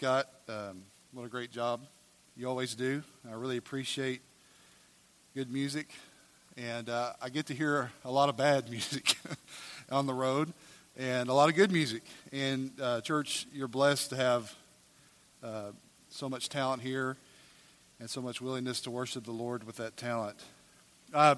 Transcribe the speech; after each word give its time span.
Scott, 0.00 0.28
um, 0.48 0.82
what 1.10 1.24
a 1.24 1.28
great 1.28 1.50
job 1.50 1.80
you 2.36 2.48
always 2.48 2.76
do. 2.76 3.02
I 3.28 3.34
really 3.34 3.56
appreciate 3.56 4.20
good 5.34 5.52
music, 5.52 5.88
and 6.56 6.88
uh, 6.88 7.14
I 7.20 7.30
get 7.30 7.46
to 7.46 7.52
hear 7.52 7.90
a 8.04 8.10
lot 8.12 8.28
of 8.28 8.36
bad 8.36 8.70
music 8.70 9.16
on 9.90 10.06
the 10.06 10.14
road, 10.14 10.52
and 10.96 11.28
a 11.28 11.34
lot 11.34 11.48
of 11.48 11.56
good 11.56 11.72
music. 11.72 12.04
And 12.30 12.70
uh, 12.80 13.00
church, 13.00 13.48
you're 13.52 13.66
blessed 13.66 14.10
to 14.10 14.16
have 14.16 14.54
uh, 15.42 15.70
so 16.10 16.28
much 16.28 16.48
talent 16.48 16.80
here, 16.80 17.16
and 17.98 18.08
so 18.08 18.22
much 18.22 18.40
willingness 18.40 18.80
to 18.82 18.92
worship 18.92 19.24
the 19.24 19.32
Lord 19.32 19.64
with 19.64 19.78
that 19.78 19.96
talent. 19.96 20.36
Uh, 21.12 21.34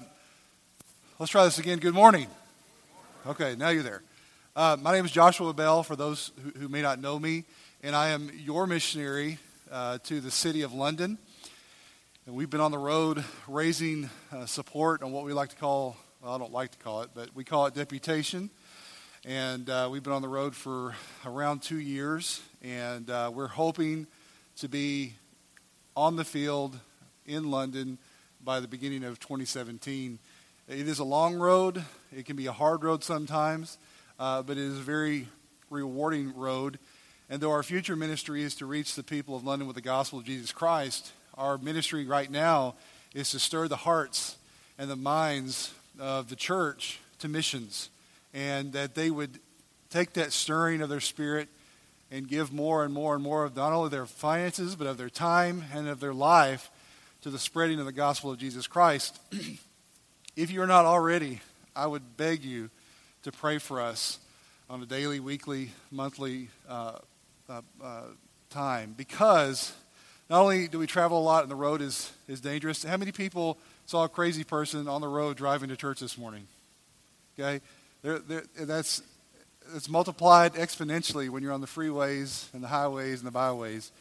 let's 1.17 1.31
try 1.31 1.45
this 1.45 1.57
again. 1.57 1.79
Good 1.79 1.95
morning. 1.95 2.27
Okay, 3.25 3.55
now 3.55 3.69
you're 3.69 3.81
there. 3.81 4.03
Uh, 4.55 4.77
my 4.79 4.91
name 4.91 5.05
is 5.05 5.09
Joshua 5.09 5.51
Bell. 5.51 5.81
For 5.81 5.95
those 5.95 6.29
who, 6.43 6.59
who 6.59 6.69
may 6.69 6.83
not 6.83 6.99
know 6.99 7.17
me 7.17 7.45
and 7.83 7.95
I 7.95 8.09
am 8.09 8.29
your 8.37 8.67
missionary 8.67 9.39
uh, 9.71 9.97
to 10.03 10.21
the 10.21 10.29
city 10.29 10.61
of 10.61 10.71
London. 10.71 11.17
And 12.27 12.35
we've 12.35 12.49
been 12.49 12.61
on 12.61 12.69
the 12.69 12.77
road 12.77 13.25
raising 13.47 14.07
uh, 14.31 14.45
support 14.45 15.01
on 15.01 15.11
what 15.11 15.25
we 15.25 15.33
like 15.33 15.49
to 15.49 15.55
call, 15.55 15.97
well, 16.21 16.35
I 16.35 16.37
don't 16.37 16.51
like 16.51 16.69
to 16.73 16.77
call 16.77 17.01
it, 17.01 17.09
but 17.15 17.29
we 17.33 17.43
call 17.43 17.65
it 17.65 17.73
deputation. 17.73 18.51
And 19.25 19.67
uh, 19.67 19.89
we've 19.91 20.03
been 20.03 20.13
on 20.13 20.21
the 20.21 20.27
road 20.27 20.55
for 20.55 20.93
around 21.25 21.63
two 21.63 21.79
years, 21.79 22.41
and 22.61 23.09
uh, 23.09 23.31
we're 23.33 23.47
hoping 23.47 24.05
to 24.57 24.69
be 24.69 25.13
on 25.95 26.17
the 26.17 26.25
field 26.25 26.79
in 27.25 27.49
London 27.49 27.97
by 28.43 28.59
the 28.59 28.67
beginning 28.67 29.03
of 29.03 29.19
2017. 29.19 30.19
It 30.67 30.87
is 30.87 30.99
a 30.99 31.03
long 31.03 31.35
road, 31.35 31.83
it 32.15 32.27
can 32.27 32.35
be 32.35 32.45
a 32.45 32.51
hard 32.51 32.83
road 32.83 33.03
sometimes, 33.03 33.79
uh, 34.19 34.43
but 34.43 34.57
it 34.57 34.63
is 34.63 34.77
a 34.77 34.83
very 34.83 35.27
rewarding 35.71 36.35
road. 36.35 36.77
And 37.31 37.39
though 37.39 37.51
our 37.51 37.63
future 37.63 37.95
ministry 37.95 38.43
is 38.43 38.55
to 38.55 38.65
reach 38.65 38.93
the 38.93 39.03
people 39.03 39.37
of 39.37 39.45
London 39.45 39.65
with 39.65 39.77
the 39.77 39.81
gospel 39.81 40.19
of 40.19 40.25
Jesus 40.25 40.51
Christ, 40.51 41.13
our 41.35 41.57
ministry 41.57 42.05
right 42.05 42.29
now 42.29 42.75
is 43.15 43.31
to 43.31 43.39
stir 43.39 43.69
the 43.69 43.77
hearts 43.77 44.35
and 44.77 44.91
the 44.91 44.97
minds 44.97 45.73
of 45.97 46.27
the 46.27 46.35
church 46.35 46.99
to 47.19 47.29
missions. 47.29 47.89
And 48.33 48.73
that 48.73 48.95
they 48.95 49.09
would 49.09 49.39
take 49.89 50.11
that 50.13 50.33
stirring 50.33 50.81
of 50.81 50.89
their 50.89 50.99
spirit 50.99 51.47
and 52.11 52.27
give 52.27 52.51
more 52.51 52.83
and 52.83 52.93
more 52.93 53.15
and 53.15 53.23
more 53.23 53.45
of 53.45 53.55
not 53.55 53.71
only 53.71 53.89
their 53.89 54.05
finances, 54.05 54.75
but 54.75 54.85
of 54.85 54.97
their 54.97 55.09
time 55.09 55.63
and 55.73 55.87
of 55.87 56.01
their 56.01 56.13
life 56.13 56.69
to 57.21 57.29
the 57.29 57.39
spreading 57.39 57.79
of 57.79 57.85
the 57.85 57.93
gospel 57.93 58.29
of 58.29 58.39
Jesus 58.39 58.67
Christ. 58.67 59.21
if 60.35 60.51
you 60.51 60.61
are 60.61 60.67
not 60.67 60.83
already, 60.83 61.39
I 61.77 61.87
would 61.87 62.17
beg 62.17 62.43
you 62.43 62.69
to 63.23 63.31
pray 63.31 63.57
for 63.57 63.79
us 63.79 64.19
on 64.69 64.83
a 64.83 64.85
daily, 64.85 65.21
weekly, 65.21 65.71
monthly 65.91 66.49
uh, 66.67 66.97
uh, 67.51 67.61
uh, 67.83 68.01
time 68.49 68.93
because 68.95 69.73
not 70.29 70.41
only 70.41 70.69
do 70.69 70.79
we 70.79 70.87
travel 70.87 71.19
a 71.19 71.23
lot 71.23 71.43
and 71.43 71.51
the 71.51 71.55
road 71.55 71.81
is, 71.81 72.11
is 72.29 72.39
dangerous, 72.39 72.83
how 72.83 72.95
many 72.95 73.11
people 73.11 73.57
saw 73.85 74.05
a 74.05 74.09
crazy 74.09 74.45
person 74.45 74.87
on 74.87 75.01
the 75.01 75.07
road 75.07 75.35
driving 75.35 75.67
to 75.67 75.75
church 75.75 75.99
this 75.99 76.17
morning? 76.17 76.47
Okay? 77.37 77.59
They're, 78.03 78.19
that's, 78.55 79.01
it's 79.75 79.89
multiplied 79.89 80.53
exponentially 80.53 81.29
when 81.29 81.43
you're 81.43 81.51
on 81.51 81.59
the 81.59 81.67
freeways 81.67 82.45
and 82.53 82.63
the 82.63 82.69
highways 82.69 83.19
and 83.19 83.27
the 83.27 83.31
byways. 83.31 83.91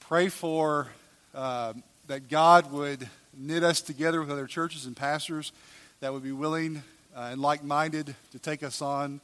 Pray 0.00 0.30
for 0.30 0.88
uh, 1.34 1.74
that 2.06 2.30
God 2.30 2.72
would 2.72 3.06
knit 3.36 3.62
us 3.62 3.82
together 3.82 4.20
with 4.20 4.30
other 4.30 4.46
churches 4.46 4.86
and 4.86 4.96
pastors 4.96 5.52
that 6.00 6.12
would 6.12 6.22
be 6.22 6.32
willing 6.32 6.82
uh, 7.14 7.28
and 7.32 7.40
like 7.40 7.62
minded 7.62 8.14
to 8.32 8.38
take 8.38 8.62
us 8.62 8.80
on 8.80 9.20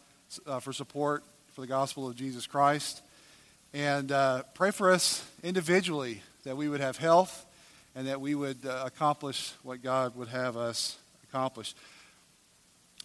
uh, 0.46 0.60
for 0.60 0.74
support 0.74 1.24
for 1.54 1.62
the 1.62 1.66
gospel 1.66 2.06
of 2.06 2.14
Jesus 2.14 2.46
Christ. 2.46 3.02
And 3.74 4.12
uh, 4.12 4.44
pray 4.54 4.70
for 4.70 4.90
us 4.90 5.28
individually 5.42 6.22
that 6.44 6.56
we 6.56 6.70
would 6.70 6.80
have 6.80 6.96
health 6.96 7.44
and 7.94 8.06
that 8.06 8.18
we 8.18 8.34
would 8.34 8.64
uh, 8.64 8.84
accomplish 8.86 9.52
what 9.62 9.82
God 9.82 10.16
would 10.16 10.28
have 10.28 10.56
us 10.56 10.96
accomplish. 11.22 11.74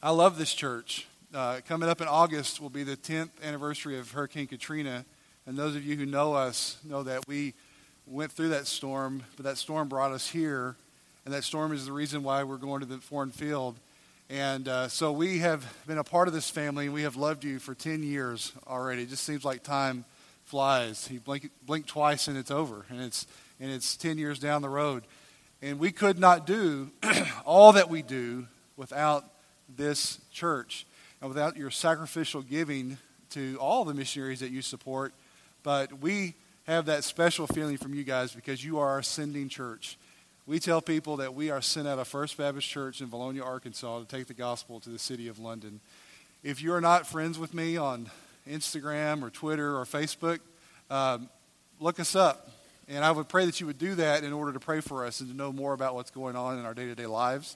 I 0.02 0.12
love 0.12 0.38
this 0.38 0.54
church. 0.54 1.06
Uh, 1.34 1.60
coming 1.68 1.90
up 1.90 2.00
in 2.00 2.08
August 2.08 2.62
will 2.62 2.70
be 2.70 2.84
the 2.84 2.96
10th 2.96 3.30
anniversary 3.44 4.00
of 4.00 4.12
Hurricane 4.12 4.48
Katrina. 4.48 5.04
And 5.46 5.58
those 5.58 5.76
of 5.76 5.84
you 5.84 5.98
who 5.98 6.06
know 6.06 6.34
us 6.34 6.78
know 6.86 7.04
that 7.04 7.28
we 7.28 7.56
went 8.08 8.32
through 8.32 8.50
that 8.50 8.66
storm, 8.66 9.24
but 9.36 9.44
that 9.44 9.58
storm 9.58 9.90
brought 9.90 10.14
us 10.14 10.30
here. 10.30 10.78
And 11.26 11.34
that 11.34 11.44
storm 11.44 11.74
is 11.74 11.86
the 11.86 11.92
reason 11.92 12.24
why 12.24 12.44
we're 12.46 12.56
going 12.56 12.80
to 12.80 12.86
the 12.86 13.00
foreign 13.00 13.32
field. 13.32 13.76
And 14.30 14.70
uh, 14.70 14.88
so 14.88 15.12
we 15.12 15.40
have 15.40 15.66
been 15.86 15.98
a 15.98 16.04
part 16.06 16.30
of 16.30 16.34
this 16.34 16.50
family, 16.50 16.86
and 16.86 16.94
we 16.94 17.04
have 17.04 17.18
loved 17.18 17.44
you 17.44 17.60
for 17.60 17.76
10 17.76 18.02
years 18.02 18.54
already. 18.66 19.04
It 19.04 19.10
just 19.10 19.26
seems 19.26 19.44
like 19.44 19.64
time 19.64 20.06
flies. 20.54 21.08
He 21.08 21.18
blink, 21.18 21.50
blink 21.66 21.88
twice 21.88 22.28
and 22.28 22.38
it's 22.38 22.52
over, 22.52 22.86
and 22.92 23.02
it's, 23.02 23.26
and 23.60 23.72
it's 23.72 23.98
10 23.98 24.20
years 24.20 24.38
down 24.38 24.62
the 24.62 24.70
road. 24.70 25.02
And 25.64 25.80
we 25.80 25.92
could 25.92 26.20
not 26.20 26.46
do 26.46 26.92
all 27.44 27.72
that 27.72 27.90
we 27.90 28.04
do 28.04 28.46
without 28.78 29.26
this 29.76 30.20
church 30.32 30.86
and 31.20 31.30
without 31.32 31.58
your 31.58 31.72
sacrificial 31.72 32.44
giving 32.44 33.00
to 33.32 33.58
all 33.60 33.84
the 33.84 33.96
missionaries 33.96 34.42
that 34.42 34.52
you 34.52 34.62
support. 34.62 35.12
But 35.64 36.02
we 36.02 36.36
have 36.68 36.86
that 36.86 37.04
special 37.04 37.48
feeling 37.48 37.78
from 37.78 37.96
you 37.96 38.04
guys 38.04 38.32
because 38.32 38.64
you 38.64 38.78
are 38.78 38.90
our 38.90 39.02
sending 39.02 39.50
church. 39.50 39.98
We 40.46 40.60
tell 40.60 40.84
people 40.84 41.18
that 41.18 41.34
we 41.34 41.50
are 41.50 41.64
sent 41.64 41.88
out 41.88 41.98
of 41.98 42.08
First 42.08 42.38
Baptist 42.38 42.70
Church 42.70 43.02
in 43.02 43.08
Vilonia, 43.08 43.44
Arkansas 43.44 44.02
to 44.02 44.06
take 44.06 44.28
the 44.28 44.36
gospel 44.36 44.80
to 44.82 44.92
the 44.92 45.00
city 45.00 45.28
of 45.28 45.40
London. 45.40 45.80
If 46.44 46.62
you're 46.62 46.80
not 46.80 47.08
friends 47.08 47.40
with 47.40 47.56
me 47.56 47.76
on 47.76 48.12
Instagram 48.50 49.24
or 49.24 49.30
Twitter 49.30 49.78
or 49.78 49.86
Facebook, 49.86 50.40
um, 50.90 51.30
look 51.80 52.00
us 52.00 52.16
up. 52.16 52.50
And 52.88 53.06
I 53.06 53.12
would 53.12 53.30
pray 53.30 53.46
that 53.46 53.60
you 53.62 53.68
would 53.68 53.78
do 53.78 53.96
that 53.96 54.24
in 54.24 54.34
order 54.34 54.52
to 54.54 54.60
pray 54.60 54.82
for 54.82 55.06
us 55.06 55.22
and 55.22 55.30
to 55.30 55.36
know 55.36 55.54
more 55.54 55.74
about 55.74 55.96
what's 55.96 56.12
going 56.12 56.36
on 56.36 56.60
in 56.60 56.66
our 56.66 56.74
day 56.74 56.86
to 56.86 56.96
day 56.96 57.06
lives. 57.06 57.56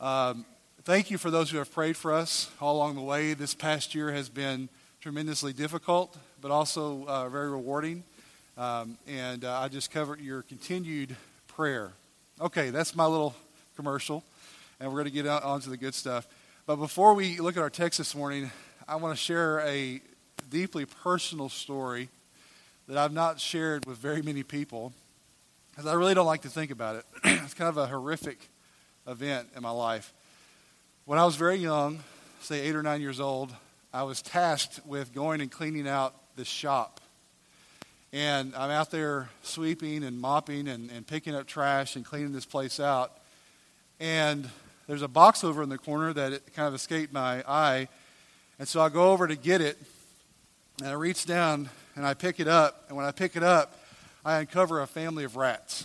Um, 0.00 0.46
thank 0.84 1.10
you 1.10 1.18
for 1.18 1.30
those 1.30 1.50
who 1.50 1.58
have 1.58 1.70
prayed 1.72 1.96
for 1.96 2.12
us 2.12 2.50
all 2.60 2.76
along 2.76 2.94
the 2.94 3.02
way. 3.02 3.34
This 3.34 3.54
past 3.54 3.94
year 3.94 4.10
has 4.12 4.28
been 4.28 4.68
tremendously 5.00 5.52
difficult, 5.52 6.16
but 6.40 6.50
also 6.50 7.04
uh, 7.06 7.28
very 7.28 7.50
rewarding. 7.50 8.04
Um, 8.56 8.96
and 9.06 9.44
uh, 9.44 9.60
I 9.60 9.68
just 9.68 9.90
cover 9.90 10.16
your 10.20 10.42
continued 10.42 11.14
prayer. 11.46 11.92
Okay, 12.40 12.70
that's 12.70 12.96
my 12.96 13.06
little 13.06 13.36
commercial, 13.76 14.24
and 14.80 14.88
we're 14.88 15.02
going 15.02 15.12
to 15.14 15.22
get 15.22 15.26
on 15.26 15.60
to 15.60 15.70
the 15.70 15.76
good 15.76 15.94
stuff. 15.94 16.26
But 16.66 16.76
before 16.76 17.14
we 17.14 17.38
look 17.38 17.56
at 17.56 17.62
our 17.62 17.70
text 17.70 17.98
this 17.98 18.14
morning, 18.14 18.50
I 18.90 18.96
want 18.96 19.14
to 19.14 19.22
share 19.22 19.60
a 19.66 20.00
deeply 20.48 20.86
personal 20.86 21.50
story 21.50 22.08
that 22.86 22.96
I've 22.96 23.12
not 23.12 23.38
shared 23.38 23.84
with 23.84 23.98
very 23.98 24.22
many 24.22 24.42
people 24.42 24.94
because 25.68 25.84
I 25.84 25.92
really 25.92 26.14
don't 26.14 26.24
like 26.24 26.40
to 26.42 26.48
think 26.48 26.70
about 26.70 26.96
it. 26.96 27.04
it's 27.24 27.52
kind 27.52 27.68
of 27.68 27.76
a 27.76 27.86
horrific 27.86 28.38
event 29.06 29.48
in 29.54 29.62
my 29.62 29.68
life. 29.72 30.14
When 31.04 31.18
I 31.18 31.26
was 31.26 31.36
very 31.36 31.56
young, 31.56 32.00
say 32.40 32.60
eight 32.62 32.74
or 32.74 32.82
nine 32.82 33.02
years 33.02 33.20
old, 33.20 33.54
I 33.92 34.04
was 34.04 34.22
tasked 34.22 34.80
with 34.86 35.12
going 35.14 35.42
and 35.42 35.50
cleaning 35.50 35.86
out 35.86 36.14
this 36.36 36.48
shop. 36.48 37.02
And 38.10 38.54
I'm 38.56 38.70
out 38.70 38.90
there 38.90 39.28
sweeping 39.42 40.02
and 40.02 40.18
mopping 40.18 40.66
and, 40.66 40.90
and 40.90 41.06
picking 41.06 41.34
up 41.34 41.46
trash 41.46 41.94
and 41.94 42.06
cleaning 42.06 42.32
this 42.32 42.46
place 42.46 42.80
out. 42.80 43.12
And 44.00 44.48
there's 44.86 45.02
a 45.02 45.08
box 45.08 45.44
over 45.44 45.62
in 45.62 45.68
the 45.68 45.76
corner 45.76 46.14
that 46.14 46.54
kind 46.54 46.68
of 46.68 46.72
escaped 46.72 47.12
my 47.12 47.44
eye. 47.46 47.88
And 48.58 48.66
so 48.66 48.80
I 48.80 48.88
go 48.88 49.12
over 49.12 49.28
to 49.28 49.36
get 49.36 49.60
it, 49.60 49.78
and 50.80 50.88
I 50.88 50.92
reach 50.92 51.26
down 51.26 51.68
and 51.94 52.06
I 52.06 52.14
pick 52.14 52.40
it 52.40 52.48
up. 52.48 52.84
And 52.88 52.96
when 52.96 53.06
I 53.06 53.12
pick 53.12 53.36
it 53.36 53.42
up, 53.42 53.76
I 54.24 54.38
uncover 54.38 54.80
a 54.80 54.86
family 54.86 55.24
of 55.24 55.36
rats. 55.36 55.84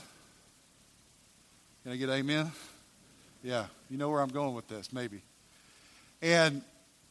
Can 1.83 1.91
I 1.91 1.95
get 1.97 2.09
amen? 2.09 2.51
Yeah, 3.43 3.65
you 3.89 3.97
know 3.97 4.09
where 4.09 4.21
I'm 4.21 4.29
going 4.29 4.55
with 4.55 4.67
this, 4.67 4.93
maybe. 4.93 5.21
And 6.21 6.61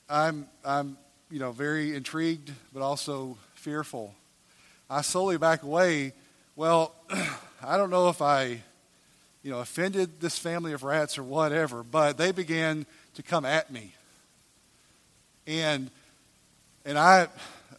I'm, 0.09 0.49
I'm, 0.65 0.97
you 1.31 1.39
know, 1.39 1.53
very 1.53 1.95
intrigued, 1.95 2.51
but 2.73 2.83
also 2.83 3.37
fearful. 3.55 4.15
I 4.89 5.03
slowly 5.03 5.37
back 5.37 5.63
away. 5.63 6.13
Well, 6.57 6.95
I 7.63 7.77
don't 7.77 7.91
know 7.91 8.09
if 8.09 8.21
I, 8.21 8.61
you 9.43 9.51
know, 9.51 9.61
offended 9.61 10.21
this 10.21 10.39
family 10.39 10.73
of 10.73 10.83
rats 10.83 11.19
or 11.19 11.23
whatever, 11.23 11.83
but 11.83 12.19
they 12.19 12.33
began 12.33 12.87
to 13.15 13.23
come 13.23 13.45
at 13.45 13.71
me. 13.71 13.95
And 15.47 15.91
and 16.85 16.99
I 16.99 17.29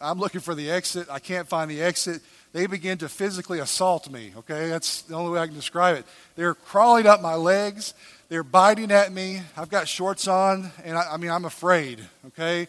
I'm 0.04 0.20
looking 0.20 0.42
for 0.42 0.54
the 0.54 0.70
exit. 0.70 1.08
I 1.10 1.20
can't 1.20 1.48
find 1.48 1.72
the 1.72 1.82
exit. 1.82 2.22
They 2.52 2.68
begin 2.68 2.98
to 3.00 3.10
physically 3.10 3.60
assault 3.60 4.12
me, 4.12 4.34
okay? 4.38 4.68
That's 4.68 5.04
the 5.04 5.16
only 5.16 5.32
way 5.32 5.40
I 5.40 5.48
can 5.48 5.56
describe 5.56 5.98
it. 5.98 6.06
They're 6.36 6.54
crawling 6.54 7.08
up 7.08 7.22
my 7.22 7.36
legs. 7.36 7.94
They're 8.30 8.44
biting 8.44 8.92
at 8.92 9.12
me. 9.12 9.42
I've 9.58 9.70
got 9.70 9.88
shorts 9.88 10.28
on, 10.28 10.72
and 10.84 10.98
I, 10.98 11.14
I 11.14 11.18
mean, 11.18 11.32
I'm 11.32 11.46
afraid, 11.46 12.04
okay? 12.28 12.68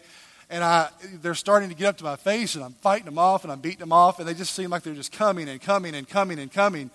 And 0.49 0.63
I, 0.63 0.89
they're 1.21 1.35
starting 1.35 1.69
to 1.69 1.75
get 1.75 1.87
up 1.87 1.97
to 1.97 2.03
my 2.03 2.15
face, 2.15 2.55
and 2.55 2.63
I'm 2.63 2.73
fighting 2.73 3.05
them 3.05 3.19
off, 3.19 3.43
and 3.43 3.51
I'm 3.51 3.59
beating 3.59 3.79
them 3.79 3.91
off, 3.91 4.19
and 4.19 4.27
they 4.27 4.33
just 4.33 4.55
seem 4.55 4.69
like 4.69 4.83
they're 4.83 4.93
just 4.93 5.11
coming 5.11 5.49
and 5.49 5.61
coming 5.61 5.93
and 5.93 6.07
coming 6.07 6.39
and 6.39 6.51
coming. 6.51 6.89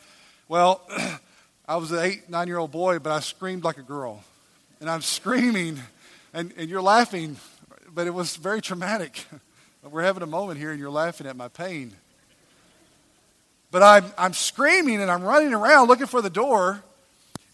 Well, 0.49 0.81
I 1.69 1.77
was 1.77 1.93
an 1.93 1.99
eight, 2.01 2.31
nine 2.31 2.49
year 2.49 2.59
old 2.59 2.73
boy, 2.73 2.99
but 2.99 3.13
I 3.13 3.21
screamed 3.21 3.63
like 3.63 3.79
a 3.79 3.83
girl. 3.83 4.25
And 4.81 4.89
I'm 4.91 5.03
screaming, 5.03 5.79
and, 6.33 6.53
and 6.57 6.71
you're 6.71 6.83
laughing 6.83 7.37
but 7.95 8.07
it 8.07 8.15
was 8.15 8.37
very 8.37 8.61
traumatic. 8.61 9.25
We're 9.83 10.03
having 10.03 10.23
a 10.23 10.27
moment 10.27 10.59
here 10.59 10.71
and 10.71 10.79
you're 10.79 10.91
laughing 10.91 11.27
at 11.27 11.37
my 11.37 11.49
pain. 11.49 11.93
But 13.71 13.83
I'm, 13.83 14.05
I'm 14.19 14.33
screaming 14.33 15.01
and 15.01 15.11
I'm 15.11 15.23
running 15.23 15.55
around 15.55 15.89
looking 15.89 16.07
for 16.07 16.21
the 16.21 16.31
door. 16.31 16.83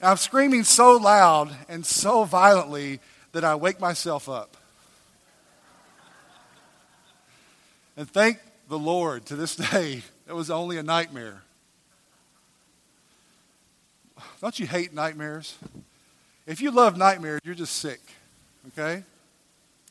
I'm 0.01 0.17
screaming 0.17 0.65
so 0.65 0.97
loud 0.97 1.55
and 1.69 1.85
so 1.85 2.25
violently 2.25 3.01
that 3.33 3.45
I 3.45 3.55
wake 3.55 3.81
myself 3.81 4.29
up. 4.29 4.57
And 7.97 8.11
thank 8.11 8.39
the 8.69 8.79
Lord 8.79 9.27
to 9.27 9.37
this 9.37 9.57
day, 9.73 10.03
it 10.29 10.33
was 10.33 10.51
only 10.51 10.79
a 10.79 10.83
nightmare. 10.83 11.43
Don't 14.41 14.59
you 14.59 14.67
hate 14.67 14.93
nightmares? 14.93 15.57
If 16.47 16.61
you 16.61 16.71
love 16.71 16.97
nightmares, 16.97 17.41
you're 17.45 17.55
just 17.55 17.77
sick, 17.77 18.01
okay? 18.69 19.03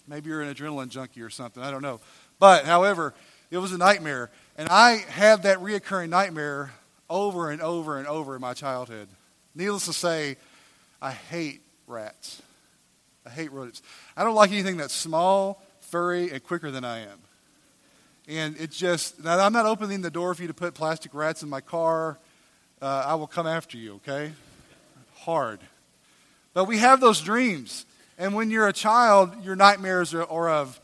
Maybe 0.08 0.30
you're 0.30 0.42
an 0.42 0.54
adrenaline 0.54 0.90
junkie 0.90 1.22
or 1.22 1.30
something. 1.30 1.62
I 1.62 1.72
don't 1.72 1.82
know. 1.82 2.00
But, 2.40 2.66
however, 2.66 3.14
it 3.52 3.58
was 3.58 3.72
a 3.72 3.78
nightmare. 3.78 4.30
And 4.58 4.70
I 4.70 4.98
had 5.10 5.44
that 5.44 5.60
reoccurring 5.60 6.10
nightmare 6.10 6.72
over 7.10 7.50
and 7.50 7.62
over 7.62 7.98
and 7.98 8.08
over 8.08 8.36
in 8.36 8.42
my 8.42 8.54
childhood. 8.54 9.08
Needless 9.54 9.86
to 9.86 9.94
say, 9.94 10.38
I 11.02 11.12
hate 11.12 11.62
rats. 11.88 12.42
I 13.26 13.30
hate 13.30 13.52
rodents. 13.52 13.82
I 14.16 14.24
don't 14.24 14.36
like 14.36 14.52
anything 14.52 14.78
that's 14.78 14.94
small, 14.94 15.62
furry, 15.82 16.30
and 16.30 16.44
quicker 16.44 16.72
than 16.72 16.84
I 16.84 17.00
am. 17.00 17.20
And 18.28 18.58
it 18.60 18.72
just, 18.72 19.24
now 19.24 19.40
I'm 19.40 19.54
not 19.54 19.66
opening 19.66 20.02
the 20.02 20.12
door 20.12 20.34
for 20.34 20.42
you 20.42 20.48
to 20.48 20.54
put 20.54 20.74
plastic 20.74 21.14
rats 21.14 21.44
in 21.44 21.50
my 21.50 21.62
car. 21.62 22.18
Uh, 22.82 23.04
I 23.08 23.16
will 23.16 23.28
come 23.28 23.48
after 23.48 23.78
you, 23.78 23.96
okay? 23.96 24.32
Hard. 25.18 25.60
But 26.54 26.66
we 26.66 26.78
have 26.80 27.00
those 27.00 27.22
dreams. 27.22 27.86
And 28.18 28.34
when 28.34 28.50
you're 28.50 28.68
a 28.68 28.74
child, 28.74 29.44
your 29.44 29.56
nightmares 29.56 30.14
are, 30.14 30.24
are 30.24 30.50
of 30.50 30.80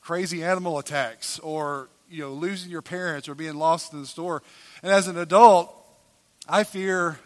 crazy 0.00 0.42
animal 0.42 0.78
attacks 0.78 1.38
or 1.40 1.88
you 2.08 2.22
know 2.22 2.32
losing 2.32 2.70
your 2.70 2.82
parents 2.82 3.28
or 3.28 3.34
being 3.34 3.54
lost 3.54 3.92
in 3.92 4.00
the 4.00 4.06
store. 4.06 4.42
And 4.82 4.92
as 4.92 5.08
an 5.08 5.18
adult, 5.18 5.74
I 6.48 6.64
fear 6.64 7.18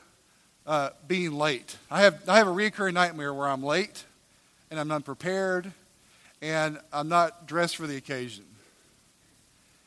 uh, 0.67 0.91
being 1.07 1.33
late. 1.33 1.77
I 1.91 2.03
have 2.03 2.29
I 2.29 2.39
have 2.39 2.49
a 2.49 2.53
recurring 2.53 2.95
nightmare 2.95 3.33
where 3.35 3.49
I'm 3.49 3.63
late 3.63 4.05
and 4.71 4.81
I'm 4.81 4.91
unprepared 4.91 5.73
and 6.43 6.79
I'm 6.93 7.09
not 7.09 7.47
dressed 7.47 7.77
for 7.77 7.87
the 7.87 7.97
occasion. 7.97 8.45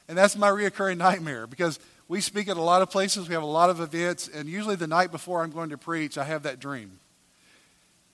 And 0.07 0.17
that's 0.17 0.35
my 0.35 0.49
reoccurring 0.49 0.97
nightmare 0.97 1.47
because 1.47 1.79
we 2.07 2.21
speak 2.21 2.47
at 2.47 2.57
a 2.57 2.61
lot 2.61 2.81
of 2.81 2.91
places, 2.91 3.27
we 3.27 3.33
have 3.33 3.43
a 3.43 3.47
lot 3.47 3.69
of 3.69 3.79
events, 3.79 4.27
and 4.27 4.47
usually 4.47 4.75
the 4.75 4.87
night 4.87 5.11
before 5.11 5.41
I'm 5.41 5.51
going 5.51 5.69
to 5.69 5.77
preach, 5.77 6.17
I 6.17 6.25
have 6.25 6.43
that 6.43 6.59
dream. 6.59 6.99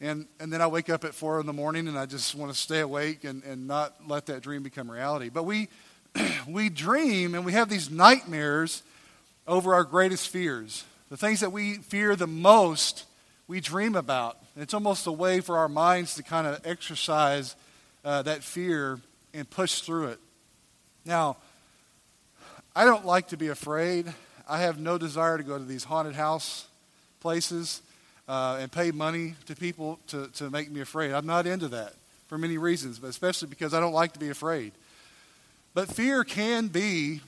And, 0.02 0.28
and 0.40 0.52
then 0.52 0.62
I 0.62 0.68
wake 0.68 0.90
up 0.90 1.04
at 1.04 1.14
4 1.14 1.42
in 1.42 1.46
the 1.46 1.54
morning 1.54 1.88
and 1.88 1.98
I 2.00 2.06
just 2.06 2.34
want 2.34 2.52
to 2.54 2.58
stay 2.58 2.80
awake 2.80 3.26
and, 3.26 3.44
and 3.44 3.68
not 3.68 3.96
let 4.08 4.28
that 4.28 4.42
dream 4.42 4.64
become 4.64 4.90
reality. 4.90 5.30
But 5.30 5.44
we, 5.44 5.68
we 6.48 6.70
dream 6.70 7.36
and 7.36 7.46
we 7.46 7.52
have 7.52 7.68
these 7.68 7.90
nightmares 7.90 8.84
over 9.46 9.74
our 9.74 9.84
greatest 9.84 10.30
fears. 10.30 10.86
The 11.10 11.18
things 11.18 11.42
that 11.42 11.52
we 11.52 11.76
fear 11.76 12.16
the 12.16 12.28
most, 12.28 13.06
we 13.48 13.60
dream 13.60 13.96
about. 13.96 14.38
It's 14.56 14.74
almost 14.74 15.06
a 15.08 15.12
way 15.12 15.42
for 15.42 15.58
our 15.58 15.70
minds 15.70 16.16
to 16.16 16.24
kind 16.24 16.48
of 16.48 16.66
exercise 16.66 17.56
uh, 18.06 18.22
that 18.22 18.44
fear 18.44 19.02
and 19.34 19.50
push 19.50 19.82
through 19.82 20.08
it. 20.08 20.20
Now, 21.06 21.38
I 22.76 22.86
don't 22.86 23.06
like 23.06 23.30
to 23.30 23.38
be 23.38 23.48
afraid. 23.48 24.14
I 24.48 24.60
have 24.60 24.80
no 24.80 24.98
desire 24.98 25.38
to 25.38 25.44
go 25.44 25.58
to 25.58 25.64
these 25.64 25.84
haunted 25.84 26.16
house 26.16 26.68
places 27.20 27.82
uh, 28.30 28.60
and 28.62 28.72
pay 28.72 28.92
money 28.92 29.34
to 29.48 29.56
people 29.56 30.00
to, 30.08 30.28
to 30.28 30.52
make 30.52 30.70
me 30.72 30.82
afraid. 30.82 31.12
I'm 31.12 31.26
not 31.26 31.48
into 31.48 31.68
that 31.70 31.94
for 32.28 32.38
many 32.38 32.60
reasons, 32.60 33.00
but 33.00 33.08
especially 33.08 33.48
because 33.48 33.74
I 33.74 33.80
don't 33.80 33.92
like 33.92 34.14
to 34.14 34.20
be 34.20 34.30
afraid. 34.30 34.72
But 35.74 35.88
fear 35.90 36.24
can 36.24 36.68
be 36.68 37.22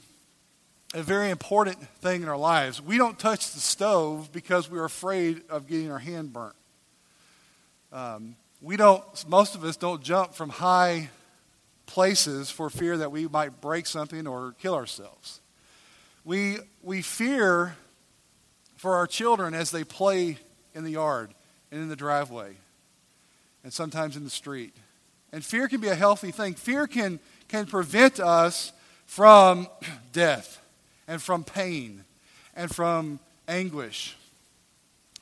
a 0.93 1.01
very 1.01 1.31
important 1.31 1.79
thing 2.01 2.21
in 2.21 2.29
our 2.29 2.37
lives. 2.37 2.79
We 2.79 2.99
don't 2.99 3.17
touch 3.17 3.51
the 3.51 3.59
stove 3.59 4.29
because 4.31 4.69
we're 4.69 4.85
afraid 4.85 5.41
of 5.49 5.67
getting 5.67 5.91
our 5.91 5.99
hand 5.99 6.33
burnt. 6.33 6.55
Um, 7.91 8.35
we 8.61 8.77
don't, 8.77 9.03
most 9.27 9.55
of 9.55 9.63
us 9.63 9.77
don't 9.77 10.03
jump 10.03 10.35
from 10.35 10.49
high 10.49 11.09
places 11.87 12.51
for 12.51 12.69
fear 12.69 12.97
that 12.97 13.11
we 13.11 13.27
might 13.27 13.59
break 13.59 13.87
something 13.87 14.27
or 14.27 14.53
kill 14.61 14.75
ourselves. 14.75 15.41
We, 16.23 16.57
we 16.83 17.01
fear 17.01 17.75
for 18.77 18.97
our 18.97 19.07
children 19.07 19.55
as 19.55 19.71
they 19.71 19.83
play 19.83 20.37
in 20.73 20.83
the 20.83 20.91
yard 20.91 21.33
and 21.71 21.81
in 21.81 21.89
the 21.89 21.95
driveway 21.95 22.55
and 23.63 23.71
sometimes 23.71 24.15
in 24.15 24.23
the 24.23 24.29
street. 24.29 24.75
And 25.31 25.43
fear 25.43 25.67
can 25.67 25.81
be 25.81 25.87
a 25.87 25.95
healthy 25.95 26.31
thing. 26.31 26.55
Fear 26.55 26.87
can, 26.87 27.19
can 27.47 27.65
prevent 27.65 28.19
us 28.19 28.73
from 29.05 29.67
death 30.13 30.61
and 31.07 31.21
from 31.21 31.43
pain 31.43 32.03
and 32.55 32.73
from 32.73 33.19
anguish. 33.47 34.15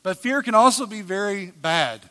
But 0.02 0.18
fear 0.18 0.42
can 0.42 0.56
also 0.56 0.86
be 0.86 1.02
very 1.02 1.48
bad. 1.48 2.02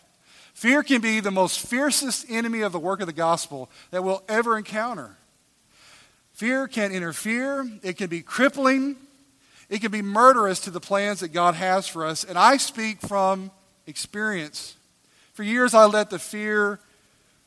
Fear 0.55 0.83
can 0.83 1.01
be 1.01 1.21
the 1.21 1.31
most 1.31 1.61
fiercest 1.61 2.27
enemy 2.29 2.63
of 2.63 2.73
the 2.73 2.79
work 2.79 3.01
of 3.01 3.07
the 3.07 3.13
gospel 3.13 3.71
that 3.91 4.03
we'll 4.05 4.23
ever 4.29 4.59
encounter. 4.59 5.17
Fear 6.35 6.69
can 6.69 6.93
interfere, 6.93 7.69
it 7.83 7.97
can 7.97 8.09
be 8.09 8.21
crippling, 8.21 8.97
it 9.69 9.81
can 9.81 9.91
be 9.91 10.03
murderous 10.03 10.61
to 10.61 10.71
the 10.71 10.81
plans 10.81 11.21
that 11.21 11.29
God 11.29 11.55
has 11.55 11.87
for 11.87 12.07
us. 12.07 12.25
And 12.25 12.39
I 12.39 12.57
speak 12.57 13.01
from 13.01 13.51
experience. 13.87 14.77
For 15.35 15.43
years, 15.43 15.75
I 15.75 15.85
let 15.85 16.11
the 16.11 16.19
fear 16.19 16.81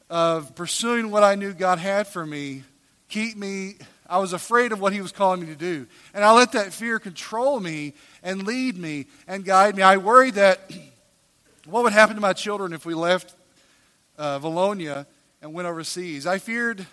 of 0.09 0.56
pursuing 0.56 1.09
what 1.09 1.23
I 1.23 1.35
knew 1.35 1.53
God 1.53 1.79
had 1.79 2.07
for 2.07 2.25
me 2.25 2.63
keep 3.12 3.38
me. 3.38 3.75
I 4.09 4.18
was 4.18 4.33
afraid 4.33 4.71
of 4.71 4.81
what 4.81 4.94
He 4.94 5.01
was 5.01 5.12
calling 5.12 5.41
me 5.41 5.47
to 5.47 5.56
do. 5.56 5.85
And 6.13 6.23
I 6.23 6.33
let 6.33 6.53
that 6.53 6.73
fear 6.73 6.97
control 6.97 7.59
me 7.59 7.94
and 8.24 8.44
lead 8.44 8.77
me 8.77 9.06
and 9.27 9.45
guide 9.45 9.75
me. 9.75 9.83
I 9.83 9.97
worried 9.97 10.35
that 10.35 10.59
what 11.65 11.83
would 11.83 11.94
happen 11.94 12.15
to 12.15 12.21
my 12.21 12.33
children 12.33 12.74
if 12.74 12.85
we 12.85 12.95
left 12.95 13.35
uh, 14.17 14.39
Vilonia 14.39 15.06
and 15.41 15.53
went 15.53 15.67
overseas. 15.67 16.25
I 16.25 16.39
feared 16.39 16.88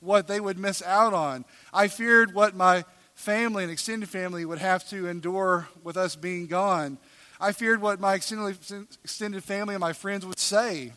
what 0.00 0.26
they 0.26 0.40
would 0.40 0.58
miss 0.58 0.82
out 0.82 1.12
on. 1.12 1.44
I 1.72 1.88
feared 1.88 2.34
what 2.34 2.56
my 2.56 2.84
family 3.20 3.62
and 3.62 3.70
extended 3.70 4.08
family 4.08 4.44
would 4.44 4.58
have 4.58 4.88
to 4.88 5.06
endure 5.06 5.68
with 5.84 5.96
us 5.96 6.16
being 6.16 6.46
gone. 6.46 6.98
I 7.38 7.52
feared 7.52 7.80
what 7.80 8.00
my 8.00 8.14
extended 8.14 9.44
family 9.44 9.74
and 9.74 9.80
my 9.80 9.92
friends 9.92 10.24
would 10.24 10.38
say. 10.38 10.92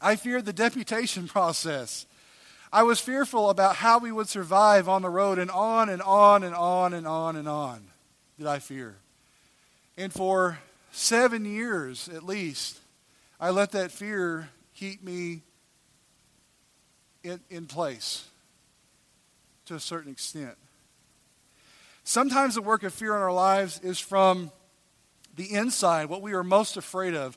I 0.00 0.16
feared 0.16 0.46
the 0.46 0.52
deputation 0.52 1.28
process. 1.28 2.06
I 2.72 2.82
was 2.82 3.00
fearful 3.00 3.50
about 3.50 3.76
how 3.76 3.98
we 3.98 4.12
would 4.12 4.28
survive 4.28 4.88
on 4.88 5.02
the 5.02 5.08
road, 5.08 5.38
and 5.38 5.50
on 5.50 5.88
and 5.88 6.02
on 6.02 6.42
and 6.42 6.54
on 6.54 6.92
and 6.92 7.06
on 7.06 7.36
and 7.36 7.48
on 7.48 7.86
did 8.38 8.46
I 8.46 8.58
fear. 8.58 8.96
And 9.96 10.12
for 10.12 10.58
seven 10.90 11.44
years 11.44 12.08
at 12.08 12.22
least, 12.22 12.78
I 13.38 13.50
let 13.50 13.72
that 13.72 13.92
fear 13.92 14.48
keep 14.74 15.02
me 15.02 15.42
in, 17.22 17.40
in 17.50 17.66
place 17.66 18.26
to 19.66 19.74
a 19.74 19.80
certain 19.80 20.12
extent. 20.12 20.56
Sometimes 22.08 22.54
the 22.54 22.62
work 22.62 22.84
of 22.84 22.94
fear 22.94 23.16
in 23.16 23.20
our 23.20 23.32
lives 23.32 23.80
is 23.80 23.98
from 23.98 24.52
the 25.34 25.52
inside, 25.52 26.04
what 26.04 26.22
we 26.22 26.34
are 26.34 26.44
most 26.44 26.76
afraid 26.76 27.14
of. 27.14 27.36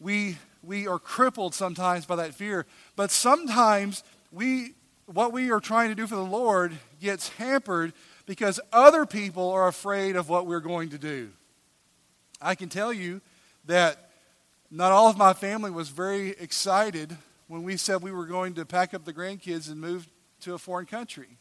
We, 0.00 0.36
we 0.64 0.88
are 0.88 0.98
crippled 0.98 1.54
sometimes 1.54 2.06
by 2.06 2.16
that 2.16 2.34
fear, 2.34 2.66
but 2.96 3.12
sometimes 3.12 4.02
we, 4.32 4.74
what 5.06 5.32
we 5.32 5.52
are 5.52 5.60
trying 5.60 5.90
to 5.90 5.94
do 5.94 6.08
for 6.08 6.16
the 6.16 6.22
Lord 6.22 6.76
gets 7.00 7.28
hampered 7.28 7.92
because 8.26 8.58
other 8.72 9.06
people 9.06 9.48
are 9.52 9.68
afraid 9.68 10.16
of 10.16 10.28
what 10.28 10.44
we're 10.44 10.58
going 10.58 10.88
to 10.88 10.98
do. 10.98 11.30
I 12.42 12.56
can 12.56 12.68
tell 12.68 12.92
you 12.92 13.20
that 13.66 14.10
not 14.72 14.90
all 14.90 15.08
of 15.08 15.18
my 15.18 15.34
family 15.34 15.70
was 15.70 15.88
very 15.88 16.30
excited 16.30 17.16
when 17.46 17.62
we 17.62 17.76
said 17.76 18.02
we 18.02 18.10
were 18.10 18.26
going 18.26 18.54
to 18.54 18.66
pack 18.66 18.92
up 18.92 19.04
the 19.04 19.12
grandkids 19.12 19.70
and 19.70 19.80
move 19.80 20.08
to 20.40 20.54
a 20.54 20.58
foreign 20.58 20.86
country. 20.86 21.38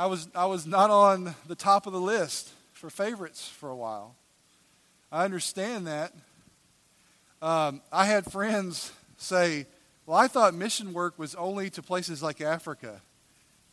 I 0.00 0.06
was, 0.06 0.28
I 0.34 0.46
was 0.46 0.66
not 0.66 0.88
on 0.88 1.34
the 1.46 1.54
top 1.54 1.86
of 1.86 1.92
the 1.92 2.00
list 2.00 2.48
for 2.72 2.88
favorites 2.88 3.46
for 3.46 3.68
a 3.68 3.76
while. 3.76 4.16
I 5.12 5.26
understand 5.26 5.88
that. 5.88 6.14
Um, 7.42 7.82
I 7.92 8.06
had 8.06 8.24
friends 8.32 8.92
say, 9.18 9.66
Well, 10.06 10.16
I 10.16 10.26
thought 10.26 10.54
mission 10.54 10.94
work 10.94 11.18
was 11.18 11.34
only 11.34 11.68
to 11.68 11.82
places 11.82 12.22
like 12.22 12.40
Africa. 12.40 13.02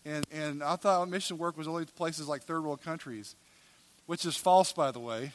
And, 0.03 0.27
and 0.29 0.61
I 0.61 0.75
thought 0.75 1.07
mission 1.07 1.37
work 1.37 1.57
was 1.57 1.65
only 1.65 1.85
to 1.85 1.93
places 1.93 2.27
like 2.27 2.43
third 2.43 2.61
world 2.61 2.81
countries, 2.81 3.37
which 4.05 4.25
is 4.25 4.35
false, 4.35 4.73
by 4.73 4.91
the 4.91 4.99
way. 4.99 5.31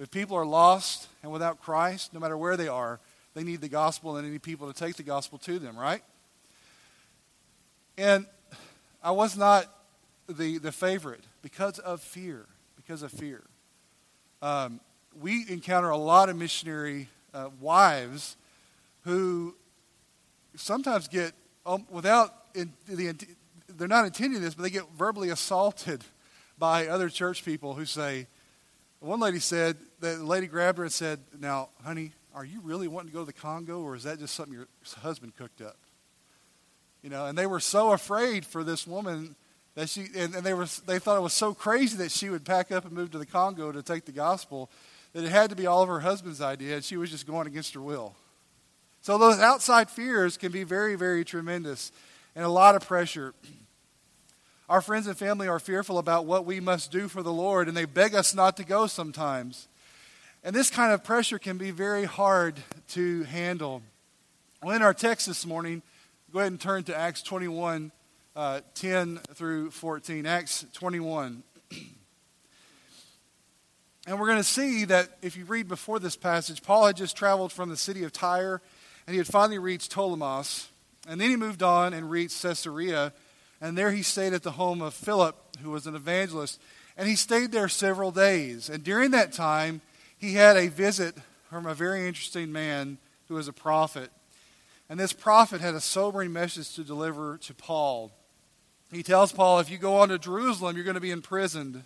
If 0.00 0.10
people 0.10 0.36
are 0.36 0.46
lost 0.46 1.06
and 1.22 1.30
without 1.30 1.62
Christ, 1.62 2.12
no 2.12 2.18
matter 2.18 2.36
where 2.36 2.56
they 2.56 2.66
are, 2.66 2.98
they 3.34 3.44
need 3.44 3.60
the 3.60 3.68
gospel 3.68 4.16
and 4.16 4.26
they 4.26 4.32
need 4.32 4.42
people 4.42 4.66
to 4.66 4.76
take 4.76 4.96
the 4.96 5.04
gospel 5.04 5.38
to 5.38 5.60
them, 5.60 5.78
right? 5.78 6.02
And 7.96 8.26
I 9.04 9.10
was 9.10 9.36
not 9.36 9.66
the, 10.26 10.56
the 10.56 10.72
favorite 10.72 11.22
because 11.42 11.78
of 11.78 12.00
fear. 12.00 12.46
Because 12.74 13.02
of 13.02 13.12
fear. 13.12 13.42
Um, 14.40 14.80
we 15.20 15.44
encounter 15.50 15.90
a 15.90 15.96
lot 15.98 16.30
of 16.30 16.36
missionary 16.36 17.08
uh, 17.34 17.50
wives 17.60 18.38
who 19.02 19.54
sometimes 20.56 21.06
get, 21.06 21.32
um, 21.66 21.86
without, 21.90 22.34
in, 22.54 22.72
the, 22.88 23.14
they're 23.68 23.88
not 23.88 24.06
intending 24.06 24.40
this, 24.40 24.54
but 24.54 24.62
they 24.62 24.70
get 24.70 24.84
verbally 24.96 25.28
assaulted 25.28 26.02
by 26.58 26.86
other 26.86 27.10
church 27.10 27.44
people 27.44 27.74
who 27.74 27.84
say, 27.84 28.26
one 29.00 29.20
lady 29.20 29.38
said, 29.38 29.76
the 30.00 30.16
lady 30.16 30.46
grabbed 30.46 30.78
her 30.78 30.84
and 30.84 30.92
said, 30.92 31.20
Now, 31.38 31.68
honey, 31.84 32.12
are 32.34 32.44
you 32.44 32.60
really 32.62 32.88
wanting 32.88 33.08
to 33.10 33.12
go 33.12 33.20
to 33.20 33.26
the 33.26 33.34
Congo 33.34 33.80
or 33.80 33.96
is 33.96 34.04
that 34.04 34.18
just 34.18 34.34
something 34.34 34.54
your 34.54 34.66
husband 35.02 35.36
cooked 35.36 35.60
up? 35.60 35.76
You 37.04 37.10
know, 37.10 37.26
and 37.26 37.36
they 37.36 37.44
were 37.44 37.60
so 37.60 37.92
afraid 37.92 38.46
for 38.46 38.64
this 38.64 38.86
woman 38.86 39.36
that 39.74 39.90
she, 39.90 40.06
and, 40.16 40.34
and 40.34 40.42
they, 40.42 40.54
were, 40.54 40.66
they 40.86 40.98
thought 40.98 41.18
it 41.18 41.20
was 41.22 41.34
so 41.34 41.52
crazy 41.52 41.98
that 41.98 42.10
she 42.10 42.30
would 42.30 42.46
pack 42.46 42.72
up 42.72 42.86
and 42.86 42.94
move 42.94 43.10
to 43.10 43.18
the 43.18 43.26
Congo 43.26 43.70
to 43.70 43.82
take 43.82 44.06
the 44.06 44.12
gospel 44.12 44.70
that 45.12 45.22
it 45.22 45.28
had 45.28 45.50
to 45.50 45.56
be 45.56 45.66
all 45.66 45.82
of 45.82 45.88
her 45.90 46.00
husband's 46.00 46.40
idea 46.40 46.76
and 46.76 46.82
she 46.82 46.96
was 46.96 47.10
just 47.10 47.26
going 47.26 47.46
against 47.46 47.74
her 47.74 47.82
will. 47.82 48.16
So 49.02 49.18
those 49.18 49.38
outside 49.38 49.90
fears 49.90 50.38
can 50.38 50.50
be 50.50 50.64
very, 50.64 50.94
very 50.94 51.26
tremendous 51.26 51.92
and 52.34 52.42
a 52.42 52.48
lot 52.48 52.74
of 52.74 52.88
pressure. 52.88 53.34
Our 54.70 54.80
friends 54.80 55.06
and 55.06 55.14
family 55.14 55.46
are 55.46 55.60
fearful 55.60 55.98
about 55.98 56.24
what 56.24 56.46
we 56.46 56.58
must 56.58 56.90
do 56.90 57.08
for 57.08 57.22
the 57.22 57.34
Lord, 57.34 57.68
and 57.68 57.76
they 57.76 57.84
beg 57.84 58.14
us 58.14 58.34
not 58.34 58.56
to 58.56 58.64
go 58.64 58.86
sometimes. 58.86 59.68
And 60.42 60.56
this 60.56 60.70
kind 60.70 60.90
of 60.90 61.04
pressure 61.04 61.38
can 61.38 61.58
be 61.58 61.70
very 61.70 62.04
hard 62.04 62.54
to 62.92 63.24
handle. 63.24 63.82
Well, 64.62 64.74
in 64.74 64.80
our 64.80 64.94
text 64.94 65.26
this 65.26 65.44
morning, 65.44 65.82
go 66.34 66.40
ahead 66.40 66.50
and 66.50 66.60
turn 66.60 66.82
to 66.82 66.96
Acts 66.96 67.22
21 67.22 67.92
uh, 68.34 68.60
10 68.74 69.20
through 69.34 69.70
14. 69.70 70.26
Acts 70.26 70.66
21. 70.72 71.44
and 74.08 74.18
we're 74.18 74.26
going 74.26 74.38
to 74.38 74.42
see 74.42 74.84
that 74.84 75.10
if 75.22 75.36
you 75.36 75.44
read 75.44 75.68
before 75.68 76.00
this 76.00 76.16
passage, 76.16 76.60
Paul 76.60 76.86
had 76.86 76.96
just 76.96 77.16
traveled 77.16 77.52
from 77.52 77.68
the 77.68 77.76
city 77.76 78.02
of 78.02 78.12
Tyre 78.12 78.60
and 79.06 79.14
he 79.14 79.18
had 79.18 79.28
finally 79.28 79.60
reached 79.60 79.94
Ptolemais. 79.94 80.66
And 81.06 81.20
then 81.20 81.30
he 81.30 81.36
moved 81.36 81.62
on 81.62 81.94
and 81.94 82.10
reached 82.10 82.42
Caesarea. 82.42 83.12
And 83.60 83.78
there 83.78 83.92
he 83.92 84.02
stayed 84.02 84.32
at 84.32 84.42
the 84.42 84.50
home 84.50 84.82
of 84.82 84.92
Philip, 84.92 85.36
who 85.62 85.70
was 85.70 85.86
an 85.86 85.94
evangelist. 85.94 86.60
And 86.96 87.08
he 87.08 87.14
stayed 87.14 87.52
there 87.52 87.68
several 87.68 88.10
days. 88.10 88.68
And 88.68 88.82
during 88.82 89.12
that 89.12 89.32
time, 89.32 89.82
he 90.18 90.34
had 90.34 90.56
a 90.56 90.66
visit 90.66 91.14
from 91.48 91.64
a 91.64 91.74
very 91.74 92.08
interesting 92.08 92.50
man 92.50 92.98
who 93.28 93.34
was 93.34 93.46
a 93.46 93.52
prophet. 93.52 94.10
And 94.88 95.00
this 95.00 95.12
prophet 95.12 95.60
had 95.60 95.74
a 95.74 95.80
sobering 95.80 96.32
message 96.32 96.74
to 96.74 96.84
deliver 96.84 97.38
to 97.38 97.54
Paul. 97.54 98.12
He 98.92 99.02
tells 99.02 99.32
Paul, 99.32 99.60
if 99.60 99.70
you 99.70 99.78
go 99.78 99.96
on 99.96 100.10
to 100.10 100.18
Jerusalem, 100.18 100.76
you're 100.76 100.84
going 100.84 100.94
to 100.94 101.00
be 101.00 101.10
imprisoned. 101.10 101.82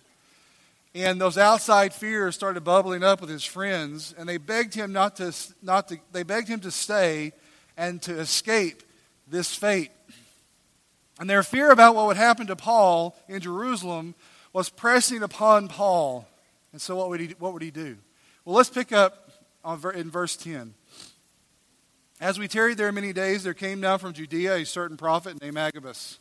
And 0.93 1.21
those 1.21 1.37
outside 1.37 1.93
fears 1.93 2.35
started 2.35 2.63
bubbling 2.63 3.03
up 3.03 3.21
with 3.21 3.29
his 3.29 3.45
friends, 3.45 4.13
and 4.17 4.27
they 4.27 4.37
begged 4.37 4.73
him 4.73 4.91
not 4.91 5.15
to, 5.17 5.33
not 5.61 5.87
to 5.89 5.99
they 6.11 6.23
begged 6.23 6.47
him 6.47 6.59
to 6.61 6.71
stay 6.71 7.31
and 7.77 8.01
to 8.01 8.19
escape 8.19 8.83
this 9.27 9.53
fate. 9.53 9.91
And 11.19 11.29
their 11.29 11.43
fear 11.43 11.71
about 11.71 11.95
what 11.95 12.07
would 12.07 12.17
happen 12.17 12.47
to 12.47 12.55
Paul 12.55 13.15
in 13.27 13.41
Jerusalem 13.41 14.15
was 14.51 14.69
pressing 14.69 15.21
upon 15.21 15.67
Paul. 15.67 16.27
And 16.71 16.81
so, 16.81 16.95
what 16.95 17.09
would 17.09 17.19
he, 17.19 17.35
what 17.39 17.53
would 17.53 17.61
he 17.61 17.71
do? 17.71 17.97
Well, 18.45 18.55
let's 18.55 18.69
pick 18.69 18.91
up 18.91 19.29
in 19.95 20.09
verse 20.09 20.35
10. 20.35 20.73
As 22.19 22.37
we 22.37 22.47
tarried 22.47 22.77
there 22.77 22.91
many 22.91 23.13
days, 23.13 23.43
there 23.43 23.53
came 23.53 23.81
down 23.81 23.99
from 23.99 24.13
Judea 24.13 24.55
a 24.55 24.65
certain 24.65 24.97
prophet 24.97 25.41
named 25.41 25.57
Agabus. 25.57 26.19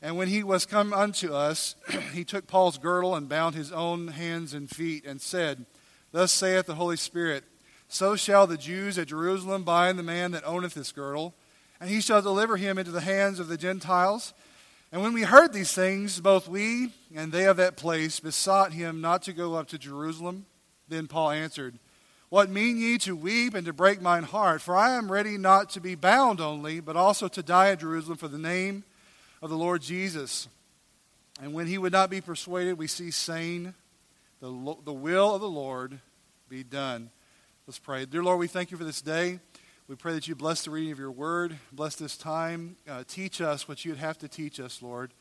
And 0.00 0.16
when 0.16 0.28
he 0.28 0.42
was 0.42 0.66
come 0.66 0.92
unto 0.92 1.32
us, 1.32 1.76
he 2.12 2.24
took 2.24 2.46
Paul's 2.46 2.78
girdle 2.78 3.14
and 3.14 3.28
bound 3.28 3.54
his 3.54 3.72
own 3.72 4.08
hands 4.08 4.54
and 4.54 4.68
feet, 4.68 5.04
and 5.04 5.20
said, 5.20 5.66
Thus 6.12 6.32
saith 6.32 6.66
the 6.66 6.74
Holy 6.74 6.96
Spirit, 6.96 7.44
So 7.88 8.16
shall 8.16 8.46
the 8.46 8.56
Jews 8.56 8.98
at 8.98 9.08
Jerusalem 9.08 9.62
bind 9.62 9.98
the 9.98 10.02
man 10.02 10.32
that 10.32 10.44
owneth 10.44 10.74
this 10.74 10.92
girdle 10.92 11.34
and 11.84 11.90
he 11.90 12.00
shall 12.00 12.22
deliver 12.22 12.56
him 12.56 12.78
into 12.78 12.90
the 12.90 13.00
hands 13.00 13.38
of 13.38 13.48
the 13.48 13.58
Gentiles. 13.58 14.32
And 14.92 15.02
when 15.02 15.12
we 15.12 15.22
heard 15.22 15.52
these 15.52 15.72
things, 15.72 16.18
both 16.18 16.48
we 16.48 16.92
and 17.14 17.30
they 17.30 17.44
of 17.44 17.58
that 17.58 17.76
place 17.76 18.20
besought 18.20 18.72
him 18.72 19.00
not 19.02 19.22
to 19.24 19.34
go 19.34 19.54
up 19.54 19.68
to 19.68 19.78
Jerusalem. 19.78 20.46
Then 20.88 21.08
Paul 21.08 21.32
answered, 21.32 21.78
What 22.34 22.50
mean 22.50 22.78
ye 22.78 22.98
to 22.98 23.14
weep 23.14 23.54
and 23.54 23.64
to 23.64 23.72
break 23.72 24.02
mine 24.02 24.24
heart? 24.24 24.60
For 24.60 24.76
I 24.76 24.96
am 24.96 25.12
ready 25.12 25.38
not 25.38 25.70
to 25.70 25.80
be 25.80 25.94
bound 25.94 26.40
only, 26.40 26.80
but 26.80 26.96
also 26.96 27.28
to 27.28 27.44
die 27.44 27.70
at 27.70 27.78
Jerusalem 27.78 28.16
for 28.18 28.26
the 28.26 28.38
name 28.38 28.82
of 29.40 29.50
the 29.50 29.56
Lord 29.56 29.82
Jesus. 29.82 30.48
And 31.40 31.54
when 31.54 31.68
he 31.68 31.78
would 31.78 31.92
not 31.92 32.10
be 32.10 32.20
persuaded, 32.20 32.76
we 32.76 32.88
see 32.88 33.12
saying, 33.12 33.72
The, 34.40 34.48
the 34.84 34.92
will 34.92 35.32
of 35.32 35.42
the 35.42 35.48
Lord 35.48 36.00
be 36.48 36.64
done. 36.64 37.10
Let's 37.68 37.78
pray. 37.78 38.04
Dear 38.04 38.24
Lord, 38.24 38.40
we 38.40 38.48
thank 38.48 38.72
you 38.72 38.76
for 38.76 38.82
this 38.82 39.00
day. 39.00 39.38
We 39.86 39.94
pray 39.94 40.14
that 40.14 40.26
you 40.26 40.34
bless 40.34 40.64
the 40.64 40.72
reading 40.72 40.90
of 40.90 40.98
your 40.98 41.12
word, 41.12 41.56
bless 41.70 41.94
this 41.94 42.16
time, 42.16 42.74
uh, 42.88 43.04
teach 43.06 43.40
us 43.40 43.68
what 43.68 43.84
you'd 43.84 43.98
have 43.98 44.18
to 44.18 44.26
teach 44.26 44.58
us, 44.58 44.82
Lord. 44.82 45.14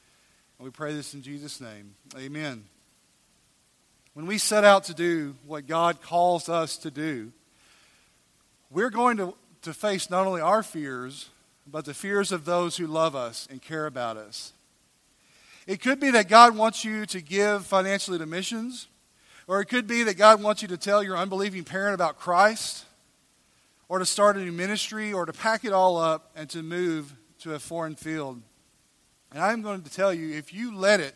And 0.57 0.65
we 0.65 0.71
pray 0.71 0.95
this 0.95 1.13
in 1.13 1.21
Jesus' 1.21 1.61
name. 1.61 1.93
Amen. 2.17 2.63
When 4.13 4.27
we 4.27 4.37
set 4.37 4.63
out 4.63 4.83
to 4.85 4.93
do 4.93 5.35
what 5.45 5.65
God 5.65 6.01
calls 6.01 6.47
us 6.47 6.77
to 6.77 6.91
do, 6.91 7.31
we're 8.69 8.91
going 8.91 9.17
to, 9.17 9.33
to 9.63 9.73
face 9.73 10.09
not 10.09 10.27
only 10.27 10.41
our 10.41 10.61
fears, 10.61 11.29
but 11.65 11.85
the 11.85 11.93
fears 11.93 12.31
of 12.31 12.45
those 12.45 12.77
who 12.77 12.85
love 12.85 13.15
us 13.15 13.47
and 13.49 13.61
care 13.61 13.85
about 13.85 14.17
us. 14.17 14.53
It 15.65 15.81
could 15.81 15.99
be 15.99 16.11
that 16.11 16.27
God 16.27 16.55
wants 16.55 16.83
you 16.83 17.05
to 17.07 17.21
give 17.21 17.65
financially 17.65 18.19
to 18.19 18.25
missions, 18.25 18.87
or 19.47 19.61
it 19.61 19.65
could 19.65 19.87
be 19.87 20.03
that 20.03 20.17
God 20.17 20.43
wants 20.43 20.61
you 20.61 20.67
to 20.67 20.77
tell 20.77 21.01
your 21.01 21.17
unbelieving 21.17 21.63
parent 21.63 21.95
about 21.95 22.19
Christ 22.19 22.85
or 23.87 23.99
to 23.99 24.05
start 24.05 24.37
a 24.37 24.39
new 24.39 24.51
ministry 24.51 25.13
or 25.13 25.25
to 25.25 25.33
pack 25.33 25.65
it 25.65 25.73
all 25.73 25.97
up 25.97 26.31
and 26.35 26.49
to 26.49 26.61
move 26.61 27.13
to 27.39 27.53
a 27.53 27.59
foreign 27.59 27.95
field. 27.95 28.41
And 29.31 29.41
I'm 29.41 29.61
going 29.61 29.81
to 29.81 29.89
tell 29.89 30.13
you 30.13 30.35
if 30.35 30.53
you 30.53 30.75
let 30.75 30.99
it, 30.99 31.15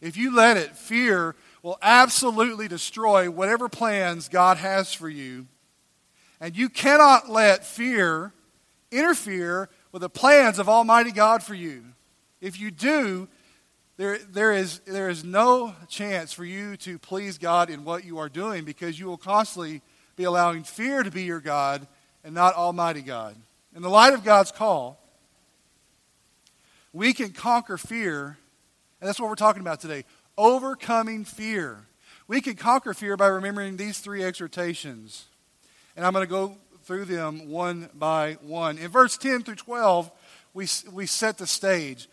if 0.00 0.16
you 0.16 0.34
let 0.34 0.56
it, 0.56 0.76
fear 0.76 1.34
will 1.64 1.78
absolutely 1.80 2.68
destroy 2.68 3.30
whatever 3.30 3.70
plans 3.70 4.28
God 4.28 4.58
has 4.58 4.92
for 4.92 5.08
you. 5.08 5.46
And 6.38 6.54
you 6.54 6.68
cannot 6.68 7.30
let 7.30 7.64
fear 7.64 8.34
interfere 8.92 9.70
with 9.90 10.02
the 10.02 10.10
plans 10.10 10.58
of 10.58 10.68
Almighty 10.68 11.10
God 11.10 11.42
for 11.42 11.54
you. 11.54 11.86
If 12.42 12.60
you 12.60 12.70
do, 12.70 13.28
there, 13.96 14.18
there, 14.18 14.52
is, 14.52 14.80
there 14.80 15.08
is 15.08 15.24
no 15.24 15.74
chance 15.88 16.34
for 16.34 16.44
you 16.44 16.76
to 16.78 16.98
please 16.98 17.38
God 17.38 17.70
in 17.70 17.82
what 17.82 18.04
you 18.04 18.18
are 18.18 18.28
doing 18.28 18.64
because 18.64 19.00
you 19.00 19.06
will 19.06 19.16
constantly 19.16 19.80
be 20.16 20.24
allowing 20.24 20.64
fear 20.64 21.02
to 21.02 21.10
be 21.10 21.22
your 21.22 21.40
God 21.40 21.86
and 22.22 22.34
not 22.34 22.54
Almighty 22.56 23.00
God. 23.00 23.36
In 23.74 23.80
the 23.80 23.88
light 23.88 24.12
of 24.12 24.22
God's 24.22 24.52
call, 24.52 25.00
we 26.92 27.14
can 27.14 27.30
conquer 27.30 27.78
fear, 27.78 28.36
and 29.00 29.08
that's 29.08 29.18
what 29.18 29.30
we're 29.30 29.34
talking 29.34 29.62
about 29.62 29.80
today 29.80 30.04
overcoming 30.36 31.24
fear. 31.24 31.86
We 32.26 32.40
can 32.40 32.54
conquer 32.54 32.94
fear 32.94 33.16
by 33.16 33.26
remembering 33.26 33.76
these 33.76 33.98
three 33.98 34.24
exhortations. 34.24 35.26
And 35.96 36.04
I'm 36.04 36.12
going 36.12 36.26
to 36.26 36.30
go 36.30 36.56
through 36.84 37.06
them 37.06 37.48
one 37.50 37.90
by 37.94 38.38
one. 38.42 38.78
In 38.78 38.90
verse 38.90 39.16
10 39.16 39.42
through 39.42 39.56
12, 39.56 40.10
we, 40.52 40.66
we 40.92 41.06
set 41.06 41.38
the 41.38 41.46
stage. 41.46 42.08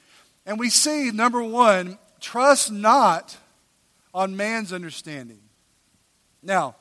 And 0.45 0.59
we 0.59 0.69
see, 0.69 1.11
number 1.11 1.43
one, 1.43 1.97
trust 2.19 2.71
not 2.71 3.37
on 4.13 4.35
man's 4.35 4.73
understanding. 4.73 5.39
Now, 6.43 6.75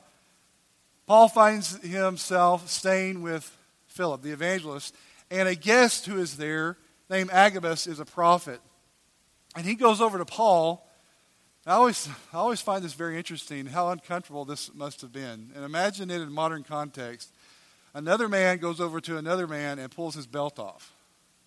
Paul 1.05 1.27
finds 1.27 1.81
himself 1.83 2.69
staying 2.69 3.21
with 3.21 3.55
Philip, 3.87 4.21
the 4.21 4.31
evangelist, 4.31 4.95
and 5.29 5.47
a 5.47 5.55
guest 5.55 6.05
who 6.05 6.17
is 6.17 6.37
there 6.37 6.77
named 7.09 7.29
Agabus 7.31 7.87
is 7.87 7.99
a 7.99 8.05
prophet. 8.05 8.59
And 9.55 9.65
he 9.65 9.75
goes 9.75 10.01
over 10.01 10.17
to 10.17 10.25
Paul. 10.25 10.87
I 11.65 11.73
always, 11.73 12.09
I 12.33 12.37
always 12.37 12.59
find 12.59 12.83
this 12.83 12.93
very 12.93 13.17
interesting 13.17 13.67
how 13.67 13.89
uncomfortable 13.89 14.45
this 14.45 14.73
must 14.73 15.01
have 15.01 15.11
been. 15.11 15.51
And 15.55 15.63
imagine 15.63 16.09
it 16.09 16.19
in 16.19 16.31
modern 16.31 16.63
context. 16.63 17.29
Another 17.93 18.27
man 18.27 18.57
goes 18.57 18.81
over 18.81 18.99
to 19.01 19.17
another 19.17 19.45
man 19.47 19.77
and 19.77 19.91
pulls 19.91 20.15
his 20.15 20.25
belt 20.25 20.57
off. 20.57 20.91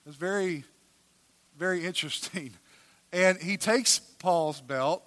It's 0.06 0.16
very, 0.16 0.64
very 1.58 1.84
interesting. 1.84 2.52
And 3.12 3.38
he 3.38 3.56
takes 3.56 4.00
Paul's 4.00 4.60
belt 4.60 5.00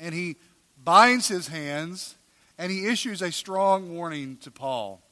and 0.00 0.14
he 0.14 0.36
binds 0.82 1.28
his 1.28 1.46
hands 1.46 2.14
and 2.56 2.72
he 2.72 2.86
issues 2.86 3.20
a 3.20 3.30
strong 3.30 3.94
warning 3.94 4.38
to 4.38 4.50
Paul. 4.50 5.02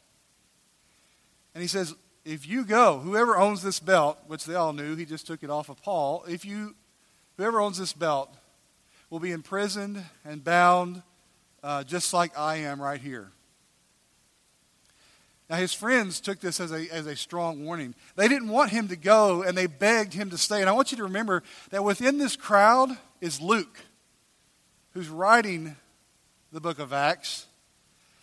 And 1.54 1.60
he 1.60 1.68
says, 1.68 1.94
If 2.24 2.48
you 2.48 2.64
go, 2.64 3.00
whoever 3.00 3.36
owns 3.36 3.62
this 3.62 3.80
belt, 3.80 4.18
which 4.28 4.46
they 4.46 4.54
all 4.54 4.72
knew, 4.72 4.96
he 4.96 5.04
just 5.04 5.26
took 5.26 5.42
it 5.42 5.50
off 5.50 5.68
of 5.68 5.82
Paul, 5.82 6.24
if 6.26 6.46
you, 6.46 6.74
whoever 7.36 7.60
owns 7.60 7.76
this 7.76 7.92
belt, 7.92 8.34
will 9.10 9.18
be 9.20 9.32
imprisoned 9.32 10.02
and 10.24 10.42
bound 10.42 11.02
uh, 11.62 11.84
just 11.84 12.14
like 12.14 12.36
I 12.38 12.56
am 12.56 12.80
right 12.80 13.00
here. 13.00 13.32
Now, 15.50 15.56
his 15.56 15.74
friends 15.74 16.20
took 16.20 16.38
this 16.38 16.60
as 16.60 16.70
a, 16.70 16.88
as 16.92 17.06
a 17.06 17.16
strong 17.16 17.64
warning. 17.64 17.96
They 18.14 18.28
didn't 18.28 18.50
want 18.50 18.70
him 18.70 18.86
to 18.86 18.96
go, 18.96 19.42
and 19.42 19.58
they 19.58 19.66
begged 19.66 20.14
him 20.14 20.30
to 20.30 20.38
stay. 20.38 20.60
And 20.60 20.70
I 20.70 20.72
want 20.72 20.92
you 20.92 20.96
to 20.98 21.02
remember 21.02 21.42
that 21.70 21.82
within 21.82 22.18
this 22.18 22.36
crowd 22.36 22.96
is 23.20 23.40
Luke, 23.40 23.80
who's 24.92 25.08
writing 25.08 25.74
the 26.52 26.60
book 26.60 26.78
of 26.78 26.92
Acts. 26.92 27.46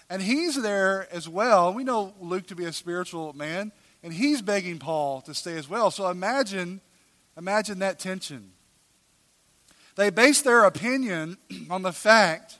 And 0.09 0.21
he's 0.21 0.61
there 0.61 1.05
as 1.11 1.27
well. 1.27 1.73
We 1.73 1.83
know 1.83 2.13
Luke 2.21 2.47
to 2.47 2.55
be 2.55 2.63
a 2.63 2.71
spiritual 2.71 3.33
man, 3.33 3.73
and 4.03 4.13
he's 4.13 4.41
begging 4.41 4.79
Paul 4.79 5.19
to 5.23 5.33
stay 5.33 5.57
as 5.57 5.67
well. 5.67 5.91
So 5.91 6.09
imagine, 6.09 6.79
imagine 7.37 7.79
that 7.79 7.99
tension. 7.99 8.53
They 9.97 10.11
based 10.11 10.43
their 10.43 10.63
opinion 10.63 11.37
on 11.69 11.81
the 11.81 11.91
fact 11.91 12.59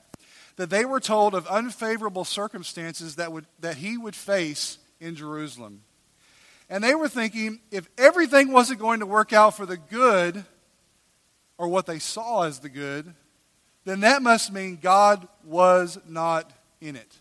that 0.57 0.71
they 0.71 0.83
were 0.83 0.99
told 0.99 1.35
of 1.35 1.47
unfavorable 1.47 2.25
circumstances 2.25 3.15
that, 3.15 3.31
would, 3.31 3.45
that 3.59 3.77
he 3.77 3.97
would 3.97 4.15
face 4.15 4.79
in 4.99 5.15
Jerusalem. 5.15 5.83
And 6.67 6.83
they 6.83 6.95
were 6.95 7.07
thinking 7.07 7.59
if 7.71 7.87
everything 7.97 8.51
wasn't 8.51 8.79
going 8.79 8.99
to 8.99 9.05
work 9.05 9.31
out 9.31 9.55
for 9.55 9.65
the 9.65 9.77
good, 9.77 10.43
or 11.59 11.67
what 11.67 11.85
they 11.85 11.99
saw 11.99 12.43
as 12.43 12.59
the 12.59 12.69
good, 12.69 13.13
then 13.85 14.01
that 14.01 14.21
must 14.21 14.51
mean 14.51 14.79
God 14.81 15.27
was 15.43 15.99
not 16.07 16.51
in 16.81 16.95
it. 16.95 17.15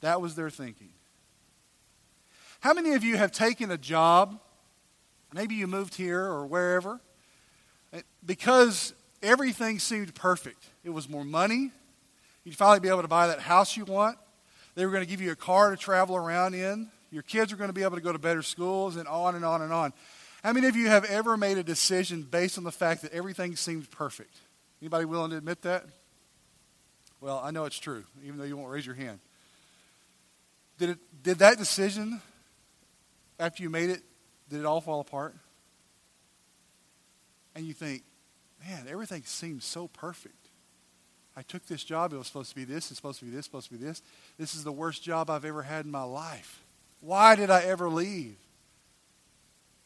That 0.00 0.20
was 0.20 0.34
their 0.34 0.50
thinking. 0.50 0.90
How 2.60 2.72
many 2.72 2.92
of 2.94 3.04
you 3.04 3.16
have 3.16 3.32
taken 3.32 3.70
a 3.70 3.78
job? 3.78 4.40
Maybe 5.34 5.56
you 5.56 5.66
moved 5.66 5.94
here 5.96 6.22
or 6.24 6.46
wherever 6.46 7.00
because 8.24 8.94
everything 9.22 9.78
seemed 9.78 10.14
perfect. 10.14 10.64
It 10.84 10.90
was 10.90 11.08
more 11.08 11.24
money. 11.24 11.70
You'd 12.44 12.56
finally 12.56 12.80
be 12.80 12.88
able 12.88 13.02
to 13.02 13.08
buy 13.08 13.28
that 13.28 13.40
house 13.40 13.76
you 13.76 13.84
want. 13.84 14.18
They 14.74 14.84
were 14.86 14.92
going 14.92 15.04
to 15.04 15.10
give 15.10 15.20
you 15.20 15.30
a 15.32 15.36
car 15.36 15.70
to 15.70 15.76
travel 15.76 16.16
around 16.16 16.54
in. 16.54 16.90
Your 17.10 17.22
kids 17.22 17.52
are 17.52 17.56
going 17.56 17.68
to 17.68 17.74
be 17.74 17.82
able 17.82 17.96
to 17.96 18.02
go 18.02 18.12
to 18.12 18.18
better 18.18 18.42
schools 18.42 18.96
and 18.96 19.06
on 19.06 19.34
and 19.34 19.44
on 19.44 19.62
and 19.62 19.72
on. 19.72 19.92
How 20.42 20.52
many 20.52 20.66
of 20.66 20.74
you 20.74 20.88
have 20.88 21.04
ever 21.04 21.36
made 21.36 21.58
a 21.58 21.62
decision 21.62 22.22
based 22.22 22.58
on 22.58 22.64
the 22.64 22.72
fact 22.72 23.02
that 23.02 23.12
everything 23.12 23.54
seemed 23.54 23.90
perfect? 23.90 24.34
Anybody 24.80 25.04
willing 25.04 25.30
to 25.30 25.36
admit 25.36 25.62
that? 25.62 25.84
Well, 27.20 27.40
I 27.44 27.52
know 27.52 27.66
it's 27.66 27.78
true, 27.78 28.02
even 28.24 28.38
though 28.38 28.44
you 28.44 28.56
won't 28.56 28.70
raise 28.70 28.84
your 28.84 28.96
hand. 28.96 29.20
Did, 30.78 30.90
it, 30.90 30.98
did 31.22 31.38
that 31.38 31.58
decision, 31.58 32.20
after 33.38 33.62
you 33.62 33.70
made 33.70 33.90
it, 33.90 34.02
did 34.48 34.58
it 34.58 34.66
all 34.66 34.80
fall 34.80 35.00
apart? 35.00 35.36
And 37.54 37.66
you 37.66 37.74
think, 37.74 38.02
man, 38.66 38.86
everything 38.88 39.22
seems 39.24 39.64
so 39.64 39.88
perfect. 39.88 40.48
I 41.36 41.42
took 41.42 41.66
this 41.66 41.84
job. 41.84 42.12
It 42.12 42.18
was 42.18 42.26
supposed 42.26 42.50
to 42.50 42.56
be 42.56 42.64
this. 42.64 42.90
It's 42.90 42.96
supposed 42.96 43.18
to 43.20 43.24
be 43.24 43.30
this. 43.30 43.46
Supposed 43.46 43.70
to 43.70 43.78
be 43.78 43.84
this. 43.84 44.02
This 44.38 44.54
is 44.54 44.64
the 44.64 44.72
worst 44.72 45.02
job 45.02 45.30
I've 45.30 45.44
ever 45.44 45.62
had 45.62 45.84
in 45.84 45.90
my 45.90 46.02
life. 46.02 46.64
Why 47.00 47.34
did 47.34 47.50
I 47.50 47.62
ever 47.62 47.88
leave? 47.88 48.36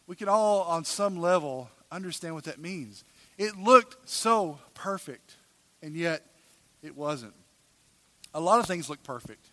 We 0.06 0.16
can 0.16 0.28
all, 0.28 0.62
on 0.62 0.84
some 0.84 1.18
level, 1.20 1.70
understand 1.90 2.34
what 2.34 2.44
that 2.44 2.60
means. 2.60 3.04
It 3.38 3.56
looked 3.56 4.08
so 4.08 4.58
perfect, 4.74 5.36
and 5.82 5.94
yet 5.96 6.24
it 6.82 6.96
wasn't. 6.96 7.34
A 8.34 8.40
lot 8.40 8.60
of 8.60 8.66
things 8.66 8.88
look 8.88 9.02
perfect. 9.02 9.46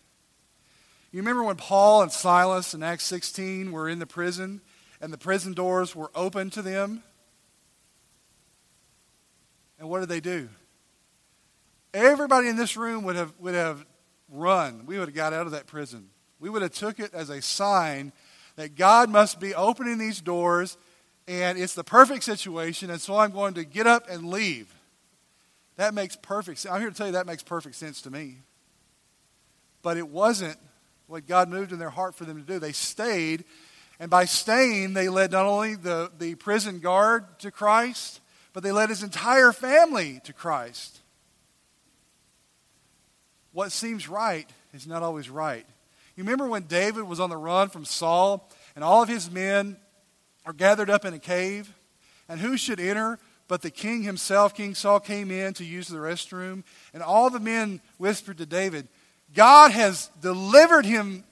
You 1.10 1.20
remember 1.20 1.44
when 1.44 1.56
Paul 1.56 2.02
and 2.02 2.10
Silas 2.10 2.74
in 2.74 2.82
Acts 2.82 3.04
16 3.04 3.70
were 3.72 3.88
in 3.88 3.98
the 4.00 4.06
prison 4.06 4.60
and 5.00 5.12
the 5.12 5.18
prison 5.18 5.52
doors 5.52 5.94
were 5.94 6.10
open 6.14 6.50
to 6.50 6.62
them? 6.62 7.02
And 9.84 9.90
what 9.90 10.00
did 10.00 10.08
they 10.08 10.20
do? 10.20 10.48
Everybody 11.92 12.48
in 12.48 12.56
this 12.56 12.74
room 12.74 13.04
would 13.04 13.16
have, 13.16 13.34
would 13.38 13.54
have 13.54 13.84
run. 14.30 14.86
We 14.86 14.98
would 14.98 15.08
have 15.08 15.14
got 15.14 15.34
out 15.34 15.44
of 15.44 15.52
that 15.52 15.66
prison. 15.66 16.08
We 16.40 16.48
would 16.48 16.62
have 16.62 16.72
took 16.72 16.98
it 16.98 17.12
as 17.12 17.28
a 17.28 17.42
sign 17.42 18.10
that 18.56 18.76
God 18.76 19.10
must 19.10 19.40
be 19.40 19.54
opening 19.54 19.98
these 19.98 20.22
doors 20.22 20.78
and 21.28 21.58
it's 21.58 21.74
the 21.74 21.84
perfect 21.84 22.24
situation, 22.24 22.88
and 22.88 22.98
so 22.98 23.18
I'm 23.18 23.30
going 23.30 23.52
to 23.54 23.64
get 23.64 23.86
up 23.86 24.08
and 24.08 24.30
leave. 24.30 24.74
That 25.76 25.92
makes 25.92 26.16
perfect 26.16 26.60
sense. 26.60 26.74
I'm 26.74 26.80
here 26.80 26.88
to 26.88 26.96
tell 26.96 27.08
you 27.08 27.12
that 27.12 27.26
makes 27.26 27.42
perfect 27.42 27.74
sense 27.74 28.00
to 28.02 28.10
me. 28.10 28.38
But 29.82 29.98
it 29.98 30.08
wasn't 30.08 30.56
what 31.08 31.26
God 31.26 31.50
moved 31.50 31.72
in 31.72 31.78
their 31.78 31.90
heart 31.90 32.14
for 32.14 32.24
them 32.24 32.38
to 32.38 32.46
do. 32.46 32.58
They 32.58 32.72
stayed, 32.72 33.44
and 34.00 34.10
by 34.10 34.24
staying, 34.24 34.94
they 34.94 35.10
led 35.10 35.32
not 35.32 35.44
only 35.44 35.74
the, 35.74 36.10
the 36.18 36.36
prison 36.36 36.78
guard 36.78 37.38
to 37.40 37.50
Christ, 37.50 38.22
but 38.54 38.62
they 38.62 38.72
led 38.72 38.88
his 38.88 39.02
entire 39.02 39.52
family 39.52 40.20
to 40.24 40.32
Christ. 40.32 41.00
What 43.52 43.72
seems 43.72 44.08
right 44.08 44.48
is 44.72 44.86
not 44.86 45.02
always 45.02 45.28
right. 45.28 45.66
You 46.16 46.22
remember 46.22 46.46
when 46.46 46.62
David 46.62 47.02
was 47.02 47.20
on 47.20 47.28
the 47.28 47.36
run 47.36 47.68
from 47.68 47.84
Saul, 47.84 48.48
and 48.74 48.82
all 48.82 49.02
of 49.02 49.08
his 49.08 49.30
men 49.30 49.76
are 50.46 50.52
gathered 50.52 50.88
up 50.88 51.04
in 51.04 51.12
a 51.12 51.18
cave, 51.18 51.72
and 52.28 52.40
who 52.40 52.56
should 52.56 52.80
enter 52.80 53.18
but 53.48 53.60
the 53.60 53.70
king 53.70 54.02
himself? 54.02 54.54
King 54.54 54.74
Saul 54.74 55.00
came 55.00 55.30
in 55.30 55.52
to 55.54 55.64
use 55.64 55.88
the 55.88 55.98
restroom, 55.98 56.62
and 56.94 57.02
all 57.02 57.30
the 57.30 57.40
men 57.40 57.80
whispered 57.98 58.38
to 58.38 58.46
David, 58.46 58.88
God 59.34 59.72
has 59.72 60.10
delivered 60.22 60.86
him 60.86 61.24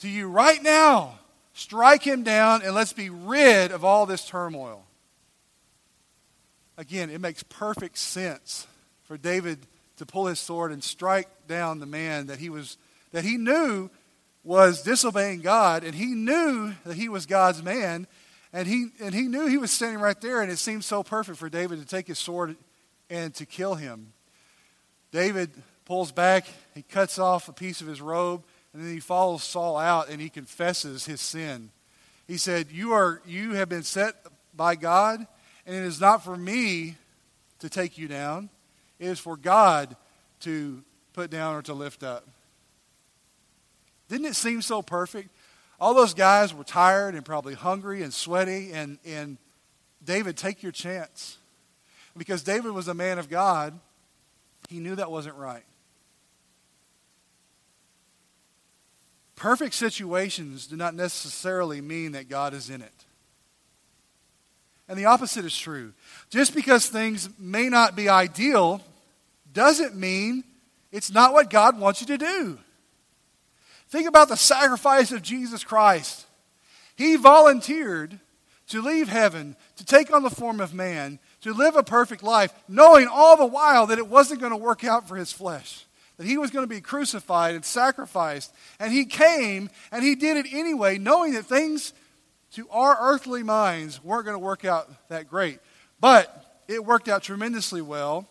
to 0.00 0.08
you 0.08 0.28
right 0.28 0.62
now. 0.62 1.18
Strike 1.54 2.02
him 2.02 2.24
down, 2.24 2.62
and 2.62 2.74
let's 2.74 2.92
be 2.92 3.10
rid 3.10 3.70
of 3.70 3.84
all 3.84 4.06
this 4.06 4.26
turmoil. 4.26 4.84
Again, 6.82 7.10
it 7.10 7.20
makes 7.20 7.44
perfect 7.44 7.96
sense 7.96 8.66
for 9.04 9.16
David 9.16 9.60
to 9.98 10.04
pull 10.04 10.26
his 10.26 10.40
sword 10.40 10.72
and 10.72 10.82
strike 10.82 11.28
down 11.46 11.78
the 11.78 11.86
man 11.86 12.26
that 12.26 12.40
he 12.40 12.50
was 12.50 12.76
that 13.12 13.22
he 13.22 13.36
knew 13.36 13.88
was 14.42 14.82
disobeying 14.82 15.42
God 15.42 15.84
and 15.84 15.94
he 15.94 16.06
knew 16.06 16.74
that 16.84 16.96
he 16.96 17.08
was 17.08 17.24
God's 17.24 17.62
man 17.62 18.08
and 18.52 18.66
he 18.66 18.88
and 19.00 19.14
he 19.14 19.28
knew 19.28 19.46
he 19.46 19.58
was 19.58 19.70
standing 19.70 20.00
right 20.00 20.20
there 20.20 20.42
and 20.42 20.50
it 20.50 20.58
seemed 20.58 20.82
so 20.82 21.04
perfect 21.04 21.38
for 21.38 21.48
David 21.48 21.78
to 21.78 21.86
take 21.86 22.08
his 22.08 22.18
sword 22.18 22.56
and 23.08 23.32
to 23.36 23.46
kill 23.46 23.76
him. 23.76 24.12
David 25.12 25.50
pulls 25.84 26.10
back, 26.10 26.46
he 26.74 26.82
cuts 26.82 27.16
off 27.16 27.48
a 27.48 27.52
piece 27.52 27.80
of 27.80 27.86
his 27.86 28.00
robe 28.00 28.42
and 28.74 28.82
then 28.82 28.92
he 28.92 28.98
follows 28.98 29.44
Saul 29.44 29.76
out 29.76 30.08
and 30.08 30.20
he 30.20 30.28
confesses 30.28 31.06
his 31.06 31.20
sin. 31.20 31.70
He 32.26 32.38
said, 32.38 32.72
"You 32.72 32.90
are 32.90 33.22
you 33.24 33.52
have 33.52 33.68
been 33.68 33.84
set 33.84 34.16
by 34.52 34.74
God 34.74 35.28
and 35.66 35.74
it 35.74 35.82
is 35.82 36.00
not 36.00 36.24
for 36.24 36.36
me 36.36 36.96
to 37.60 37.68
take 37.68 37.96
you 37.98 38.08
down, 38.08 38.50
it 38.98 39.06
is 39.06 39.18
for 39.18 39.36
God 39.36 39.96
to 40.40 40.82
put 41.12 41.30
down 41.30 41.54
or 41.54 41.62
to 41.62 41.74
lift 41.74 42.02
up. 42.02 42.26
Didn't 44.08 44.26
it 44.26 44.36
seem 44.36 44.62
so 44.62 44.82
perfect? 44.82 45.30
All 45.80 45.94
those 45.94 46.14
guys 46.14 46.54
were 46.54 46.64
tired 46.64 47.14
and 47.14 47.24
probably 47.24 47.54
hungry 47.54 48.02
and 48.02 48.12
sweaty, 48.12 48.72
and, 48.72 48.98
and 49.04 49.38
David, 50.04 50.36
take 50.36 50.62
your 50.62 50.72
chance. 50.72 51.38
Because 52.16 52.42
David 52.42 52.72
was 52.72 52.88
a 52.88 52.94
man 52.94 53.18
of 53.18 53.30
God, 53.30 53.78
he 54.68 54.78
knew 54.78 54.94
that 54.96 55.10
wasn't 55.10 55.36
right. 55.36 55.64
Perfect 59.34 59.74
situations 59.74 60.66
do 60.66 60.76
not 60.76 60.94
necessarily 60.94 61.80
mean 61.80 62.12
that 62.12 62.28
God 62.28 62.54
is 62.54 62.70
in 62.70 62.80
it. 62.80 63.01
And 64.88 64.98
the 64.98 65.06
opposite 65.06 65.44
is 65.44 65.56
true. 65.56 65.92
Just 66.30 66.54
because 66.54 66.86
things 66.86 67.28
may 67.38 67.68
not 67.68 67.96
be 67.96 68.08
ideal 68.08 68.82
doesn't 69.52 69.96
mean 69.96 70.44
it's 70.90 71.10
not 71.10 71.32
what 71.32 71.50
God 71.50 71.78
wants 71.78 72.00
you 72.00 72.06
to 72.08 72.18
do. 72.18 72.58
Think 73.88 74.08
about 74.08 74.28
the 74.28 74.36
sacrifice 74.36 75.12
of 75.12 75.22
Jesus 75.22 75.64
Christ. 75.64 76.26
He 76.96 77.16
volunteered 77.16 78.18
to 78.68 78.80
leave 78.80 79.08
heaven, 79.08 79.56
to 79.76 79.84
take 79.84 80.12
on 80.12 80.22
the 80.22 80.30
form 80.30 80.60
of 80.60 80.72
man, 80.72 81.18
to 81.42 81.52
live 81.52 81.76
a 81.76 81.82
perfect 81.82 82.22
life, 82.22 82.52
knowing 82.68 83.06
all 83.06 83.36
the 83.36 83.46
while 83.46 83.86
that 83.86 83.98
it 83.98 84.06
wasn't 84.06 84.40
going 84.40 84.52
to 84.52 84.56
work 84.56 84.84
out 84.84 85.06
for 85.06 85.16
his 85.16 85.32
flesh, 85.32 85.84
that 86.16 86.26
he 86.26 86.38
was 86.38 86.50
going 86.50 86.62
to 86.62 86.74
be 86.74 86.80
crucified 86.80 87.54
and 87.54 87.64
sacrificed. 87.64 88.54
And 88.78 88.92
he 88.92 89.04
came 89.04 89.68
and 89.90 90.02
he 90.02 90.14
did 90.14 90.38
it 90.38 90.46
anyway, 90.52 90.96
knowing 90.96 91.34
that 91.34 91.44
things 91.44 91.92
to 92.52 92.68
our 92.70 92.96
earthly 93.00 93.42
minds 93.42 94.02
weren't 94.04 94.24
going 94.24 94.34
to 94.34 94.38
work 94.38 94.64
out 94.64 94.90
that 95.08 95.28
great. 95.28 95.58
But 96.00 96.62
it 96.68 96.84
worked 96.84 97.08
out 97.08 97.22
tremendously 97.22 97.82
well. 97.82 98.28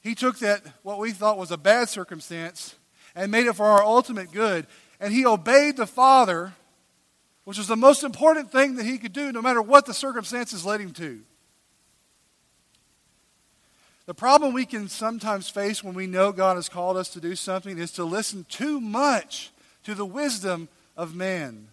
He 0.00 0.14
took 0.14 0.38
that, 0.40 0.62
what 0.82 0.98
we 0.98 1.12
thought 1.12 1.38
was 1.38 1.50
a 1.50 1.56
bad 1.56 1.88
circumstance, 1.88 2.74
and 3.14 3.30
made 3.30 3.46
it 3.46 3.54
for 3.54 3.64
our 3.64 3.82
ultimate 3.82 4.32
good. 4.32 4.66
And 5.00 5.12
he 5.12 5.24
obeyed 5.24 5.76
the 5.76 5.86
Father, 5.86 6.52
which 7.44 7.58
was 7.58 7.68
the 7.68 7.76
most 7.76 8.04
important 8.04 8.50
thing 8.50 8.76
that 8.76 8.86
he 8.86 8.98
could 8.98 9.12
do, 9.12 9.32
no 9.32 9.40
matter 9.40 9.62
what 9.62 9.86
the 9.86 9.94
circumstances 9.94 10.66
led 10.66 10.80
him 10.80 10.92
to. 10.94 11.20
The 14.06 14.14
problem 14.14 14.52
we 14.52 14.66
can 14.66 14.88
sometimes 14.88 15.48
face 15.48 15.82
when 15.82 15.94
we 15.94 16.06
know 16.06 16.32
God 16.32 16.56
has 16.56 16.68
called 16.68 16.96
us 16.96 17.08
to 17.10 17.20
do 17.20 17.34
something 17.34 17.78
is 17.78 17.92
to 17.92 18.04
listen 18.04 18.44
too 18.48 18.80
much 18.80 19.50
to 19.84 19.94
the 19.94 20.04
wisdom 20.04 20.68
of 20.96 21.14
man. 21.14 21.68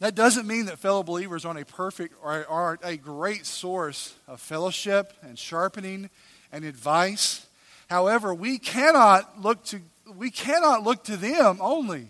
That 0.00 0.14
doesn't 0.14 0.46
mean 0.46 0.66
that 0.66 0.78
fellow 0.78 1.02
believers 1.02 1.44
aren't 1.44 1.60
a 1.60 1.66
perfect 1.66 2.14
or 2.22 2.46
aren't 2.48 2.80
a 2.82 2.96
great 2.96 3.44
source 3.44 4.14
of 4.26 4.40
fellowship 4.40 5.12
and 5.22 5.38
sharpening 5.38 6.08
and 6.50 6.64
advice. 6.64 7.46
However, 7.88 8.34
we 8.34 8.58
cannot 8.58 9.40
look 9.40 9.62
to 9.66 9.80
we 10.16 10.30
cannot 10.30 10.82
look 10.82 11.04
to 11.04 11.16
them 11.16 11.58
only. 11.60 12.08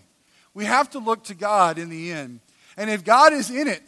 We 0.54 0.64
have 0.64 0.88
to 0.90 0.98
look 0.98 1.24
to 1.24 1.34
God 1.34 1.78
in 1.78 1.90
the 1.90 2.12
end. 2.12 2.40
And 2.76 2.88
if 2.88 3.04
God 3.04 3.32
is 3.32 3.50
in 3.50 3.68
it, 3.68 3.82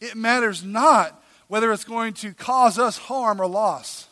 it 0.00 0.16
matters 0.16 0.62
not 0.62 1.22
whether 1.46 1.72
it's 1.72 1.84
going 1.84 2.12
to 2.14 2.34
cause 2.34 2.78
us 2.78 2.98
harm 2.98 3.40
or 3.40 3.46
loss. 3.46 4.06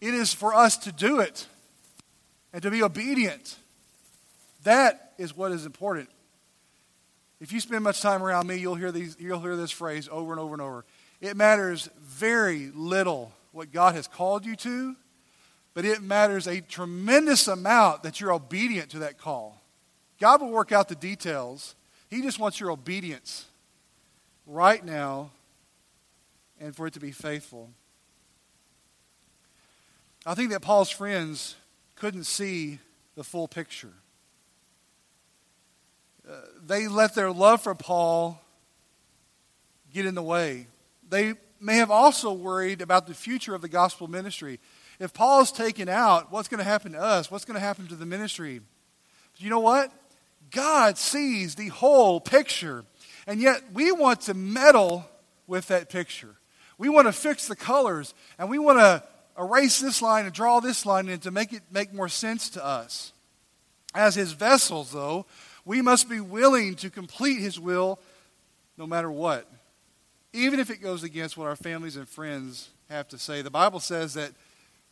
It 0.00 0.14
is 0.14 0.32
for 0.32 0.54
us 0.54 0.78
to 0.78 0.92
do 0.92 1.20
it 1.20 1.46
and 2.52 2.62
to 2.62 2.70
be 2.70 2.82
obedient. 2.82 3.56
That 4.62 5.12
is 5.18 5.36
what 5.36 5.52
is 5.52 5.66
important. 5.66 6.08
If 7.40 7.52
you 7.52 7.60
spend 7.60 7.84
much 7.84 8.00
time 8.00 8.22
around 8.22 8.46
me, 8.46 8.56
you'll 8.56 8.74
hear, 8.74 8.90
these, 8.90 9.16
you'll 9.18 9.40
hear 9.40 9.56
this 9.56 9.70
phrase 9.70 10.08
over 10.10 10.32
and 10.32 10.40
over 10.40 10.54
and 10.54 10.62
over. 10.62 10.84
It 11.20 11.36
matters 11.36 11.88
very 12.00 12.70
little 12.74 13.32
what 13.52 13.72
God 13.72 13.94
has 13.94 14.08
called 14.08 14.44
you 14.44 14.56
to, 14.56 14.96
but 15.74 15.84
it 15.84 16.02
matters 16.02 16.46
a 16.46 16.60
tremendous 16.60 17.46
amount 17.46 18.02
that 18.02 18.20
you're 18.20 18.32
obedient 18.32 18.90
to 18.90 19.00
that 19.00 19.18
call. 19.18 19.60
God 20.20 20.40
will 20.40 20.50
work 20.50 20.72
out 20.72 20.88
the 20.88 20.96
details. 20.96 21.76
He 22.10 22.22
just 22.22 22.40
wants 22.40 22.58
your 22.58 22.70
obedience 22.70 23.46
right 24.46 24.84
now 24.84 25.30
and 26.60 26.74
for 26.74 26.86
it 26.88 26.94
to 26.94 27.00
be 27.00 27.12
faithful. 27.12 27.70
I 30.26 30.34
think 30.34 30.50
that 30.50 30.60
Paul's 30.60 30.90
friends 30.90 31.54
couldn't 31.94 32.24
see 32.24 32.80
the 33.14 33.24
full 33.24 33.46
picture. 33.48 33.92
They 36.64 36.88
let 36.88 37.14
their 37.14 37.30
love 37.30 37.62
for 37.62 37.74
Paul 37.74 38.40
get 39.92 40.06
in 40.06 40.14
the 40.14 40.22
way. 40.22 40.66
They 41.08 41.34
may 41.60 41.76
have 41.76 41.90
also 41.90 42.32
worried 42.32 42.82
about 42.82 43.06
the 43.06 43.14
future 43.14 43.54
of 43.54 43.62
the 43.62 43.68
gospel 43.68 44.08
ministry. 44.08 44.60
If 45.00 45.12
Paul 45.14 45.42
is 45.42 45.52
taken 45.52 45.88
out, 45.88 46.30
what's 46.30 46.48
going 46.48 46.58
to 46.58 46.64
happen 46.64 46.92
to 46.92 47.00
us? 47.00 47.30
What's 47.30 47.44
going 47.44 47.54
to 47.54 47.60
happen 47.60 47.86
to 47.88 47.94
the 47.94 48.06
ministry? 48.06 48.60
But 49.32 49.40
you 49.40 49.50
know 49.50 49.60
what? 49.60 49.92
God 50.50 50.98
sees 50.98 51.54
the 51.54 51.68
whole 51.68 52.20
picture. 52.20 52.84
And 53.26 53.40
yet 53.40 53.62
we 53.72 53.92
want 53.92 54.22
to 54.22 54.34
meddle 54.34 55.04
with 55.46 55.68
that 55.68 55.88
picture. 55.88 56.34
We 56.78 56.88
want 56.88 57.06
to 57.06 57.12
fix 57.12 57.48
the 57.48 57.56
colors 57.56 58.14
and 58.38 58.48
we 58.48 58.58
want 58.58 58.78
to 58.78 59.02
erase 59.38 59.80
this 59.80 60.02
line 60.02 60.24
and 60.24 60.34
draw 60.34 60.60
this 60.60 60.84
line 60.84 61.08
in 61.08 61.20
to 61.20 61.30
make 61.30 61.52
it 61.52 61.62
make 61.70 61.92
more 61.92 62.08
sense 62.08 62.50
to 62.50 62.64
us. 62.64 63.12
As 63.94 64.14
his 64.14 64.32
vessels, 64.32 64.92
though, 64.92 65.26
we 65.68 65.82
must 65.82 66.08
be 66.08 66.18
willing 66.18 66.76
to 66.76 66.88
complete 66.88 67.40
his 67.40 67.60
will 67.60 67.98
no 68.78 68.86
matter 68.86 69.10
what, 69.10 69.46
even 70.32 70.60
if 70.60 70.70
it 70.70 70.80
goes 70.80 71.02
against 71.02 71.36
what 71.36 71.46
our 71.46 71.56
families 71.56 71.94
and 71.94 72.08
friends 72.08 72.70
have 72.88 73.06
to 73.08 73.18
say. 73.18 73.42
The 73.42 73.50
Bible 73.50 73.78
says 73.78 74.14
that 74.14 74.32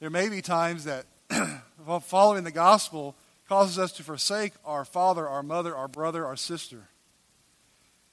there 0.00 0.10
may 0.10 0.28
be 0.28 0.42
times 0.42 0.84
that 0.84 1.06
following 2.02 2.44
the 2.44 2.50
gospel 2.50 3.16
causes 3.48 3.78
us 3.78 3.90
to 3.92 4.02
forsake 4.02 4.52
our 4.66 4.84
father, 4.84 5.26
our 5.26 5.42
mother, 5.42 5.74
our 5.74 5.88
brother, 5.88 6.26
our 6.26 6.36
sister. 6.36 6.88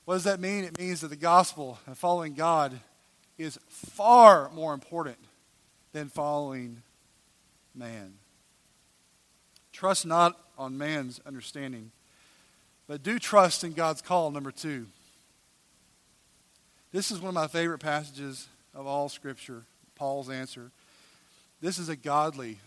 What 0.06 0.14
does 0.14 0.24
that 0.24 0.40
mean? 0.40 0.64
It 0.64 0.80
means 0.80 1.02
that 1.02 1.10
the 1.10 1.18
gospel 1.18 1.80
and 1.86 1.98
following 1.98 2.34
God 2.34 2.80
is 3.38 3.60
far 3.68 4.50
more 4.52 4.74
important 4.74 5.18
than 5.92 6.08
following 6.08 6.82
man. 7.76 8.14
Trust 9.74 10.06
not 10.06 10.40
on 10.58 10.78
man's 10.78 11.20
understanding, 11.26 11.92
but 12.88 13.04
do 13.04 13.20
trust 13.20 13.64
in 13.64 13.74
God's 13.74 14.02
call, 14.02 14.32
number 14.32 14.52
two. 14.52 14.88
This 16.92 17.12
is 17.12 17.20
one 17.20 17.30
of 17.30 17.34
my 17.34 17.48
favorite 17.48 17.80
passages 17.80 18.48
of 18.76 18.86
all 18.86 19.10
Scripture, 19.10 19.64
Paul's 19.96 20.30
answer. 20.30 20.72
This 21.62 21.80
is 21.80 21.90
a 21.90 21.96
godly 21.96 22.60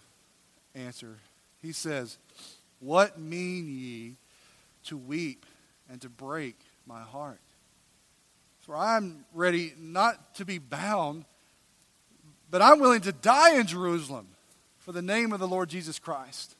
answer. 0.74 1.18
He 1.62 1.72
says, 1.72 2.18
What 2.80 3.20
mean 3.20 3.68
ye 3.68 4.16
to 4.86 4.96
weep 4.96 5.46
and 5.90 6.00
to 6.00 6.08
break 6.08 6.58
my 6.86 7.02
heart? 7.02 7.40
For 8.60 8.76
I'm 8.76 9.24
ready 9.32 9.74
not 9.78 10.34
to 10.36 10.44
be 10.44 10.58
bound, 10.58 11.24
but 12.50 12.62
I'm 12.62 12.80
willing 12.80 13.02
to 13.02 13.12
die 13.12 13.60
in 13.60 13.66
Jerusalem 13.66 14.26
for 14.78 14.90
the 14.90 15.02
name 15.02 15.32
of 15.32 15.38
the 15.38 15.46
Lord 15.46 15.68
Jesus 15.68 16.00
Christ. 16.00 16.55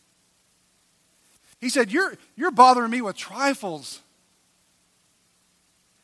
He 1.61 1.69
said, 1.69 1.92
You're, 1.92 2.14
you're 2.37 2.51
bothering 2.51 2.90
me 2.90 3.01
with 3.01 3.16
trifles. 3.16 4.01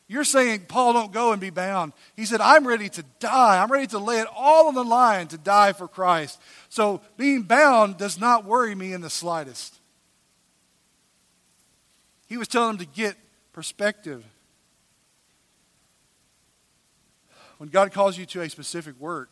You're 0.07 0.23
saying, 0.23 0.65
Paul, 0.67 0.93
don't 0.93 1.11
go 1.11 1.31
and 1.31 1.41
be 1.41 1.49
bound. 1.49 1.93
He 2.15 2.25
said, 2.25 2.41
I'm 2.41 2.67
ready 2.67 2.89
to 2.89 3.03
die. 3.19 3.61
I'm 3.61 3.71
ready 3.71 3.87
to 3.87 3.99
lay 3.99 4.19
it 4.19 4.27
all 4.35 4.67
on 4.67 4.75
the 4.75 4.83
line 4.83 5.27
to 5.27 5.37
die 5.37 5.73
for 5.73 5.87
Christ. 5.87 6.39
So 6.69 7.01
being 7.17 7.43
bound 7.43 7.97
does 7.97 8.19
not 8.19 8.45
worry 8.45 8.75
me 8.75 8.93
in 8.93 9.01
the 9.01 9.09
slightest. 9.09 9.79
He 12.27 12.37
was 12.37 12.47
telling 12.47 12.71
him 12.71 12.77
to 12.79 12.85
get 12.85 13.15
perspective. 13.53 14.23
When 17.57 17.69
God 17.69 17.93
calls 17.93 18.17
you 18.17 18.25
to 18.27 18.41
a 18.41 18.49
specific 18.49 18.99
work, 18.99 19.29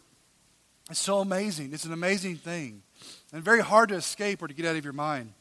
it's 0.89 0.99
so 0.99 1.19
amazing. 1.19 1.73
It's 1.73 1.86
an 1.86 1.93
amazing 1.93 2.38
thing 2.38 2.81
and 3.34 3.43
very 3.43 3.62
hard 3.62 3.89
to 3.89 3.95
escape 3.95 4.41
or 4.41 4.47
to 4.47 4.53
get 4.53 4.65
out 4.65 4.75
of 4.77 4.84
your 4.84 4.93
mind. 4.93 5.34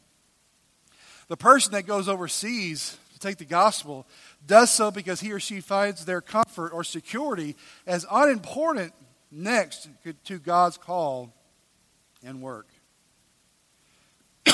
The 1.30 1.36
person 1.36 1.72
that 1.74 1.84
goes 1.84 2.08
overseas 2.08 2.98
to 3.12 3.20
take 3.20 3.36
the 3.36 3.44
gospel 3.44 4.04
does 4.48 4.68
so 4.68 4.90
because 4.90 5.20
he 5.20 5.30
or 5.30 5.38
she 5.38 5.60
finds 5.60 6.04
their 6.04 6.20
comfort 6.20 6.72
or 6.72 6.82
security 6.82 7.54
as 7.86 8.04
unimportant 8.10 8.92
next 9.30 9.88
to 10.24 10.40
God's 10.40 10.76
call 10.76 11.32
and 12.24 12.42
work. 12.42 12.66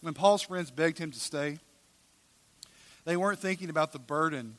when 0.00 0.12
Paul's 0.12 0.42
friends 0.42 0.72
begged 0.72 0.98
him 0.98 1.12
to 1.12 1.20
stay, 1.20 1.60
they 3.04 3.16
weren't 3.16 3.38
thinking 3.38 3.70
about 3.70 3.92
the 3.92 4.00
burden 4.00 4.56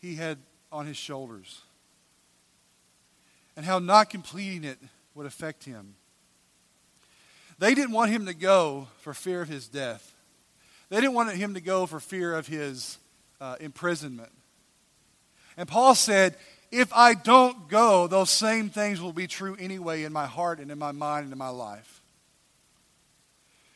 he 0.00 0.16
had 0.16 0.38
on 0.72 0.86
his 0.86 0.96
shoulders 0.96 1.60
and 3.56 3.64
how 3.64 3.78
not 3.78 4.10
completing 4.10 4.64
it 4.64 4.80
would 5.14 5.26
affect 5.26 5.62
him. 5.62 5.94
They 7.60 7.74
didn't 7.74 7.92
want 7.92 8.10
him 8.10 8.24
to 8.24 8.32
go 8.32 8.88
for 9.02 9.12
fear 9.12 9.42
of 9.42 9.48
his 9.48 9.68
death. 9.68 10.14
They 10.88 10.96
didn't 10.96 11.12
want 11.12 11.30
him 11.32 11.54
to 11.54 11.60
go 11.60 11.84
for 11.84 12.00
fear 12.00 12.34
of 12.34 12.46
his 12.46 12.96
uh, 13.38 13.56
imprisonment. 13.60 14.32
And 15.58 15.68
Paul 15.68 15.94
said, 15.94 16.36
If 16.72 16.90
I 16.94 17.12
don't 17.12 17.68
go, 17.68 18.06
those 18.06 18.30
same 18.30 18.70
things 18.70 19.02
will 19.02 19.12
be 19.12 19.26
true 19.26 19.56
anyway 19.60 20.04
in 20.04 20.12
my 20.12 20.26
heart 20.26 20.58
and 20.58 20.70
in 20.70 20.78
my 20.78 20.92
mind 20.92 21.24
and 21.24 21.32
in 21.32 21.38
my 21.38 21.50
life. 21.50 22.00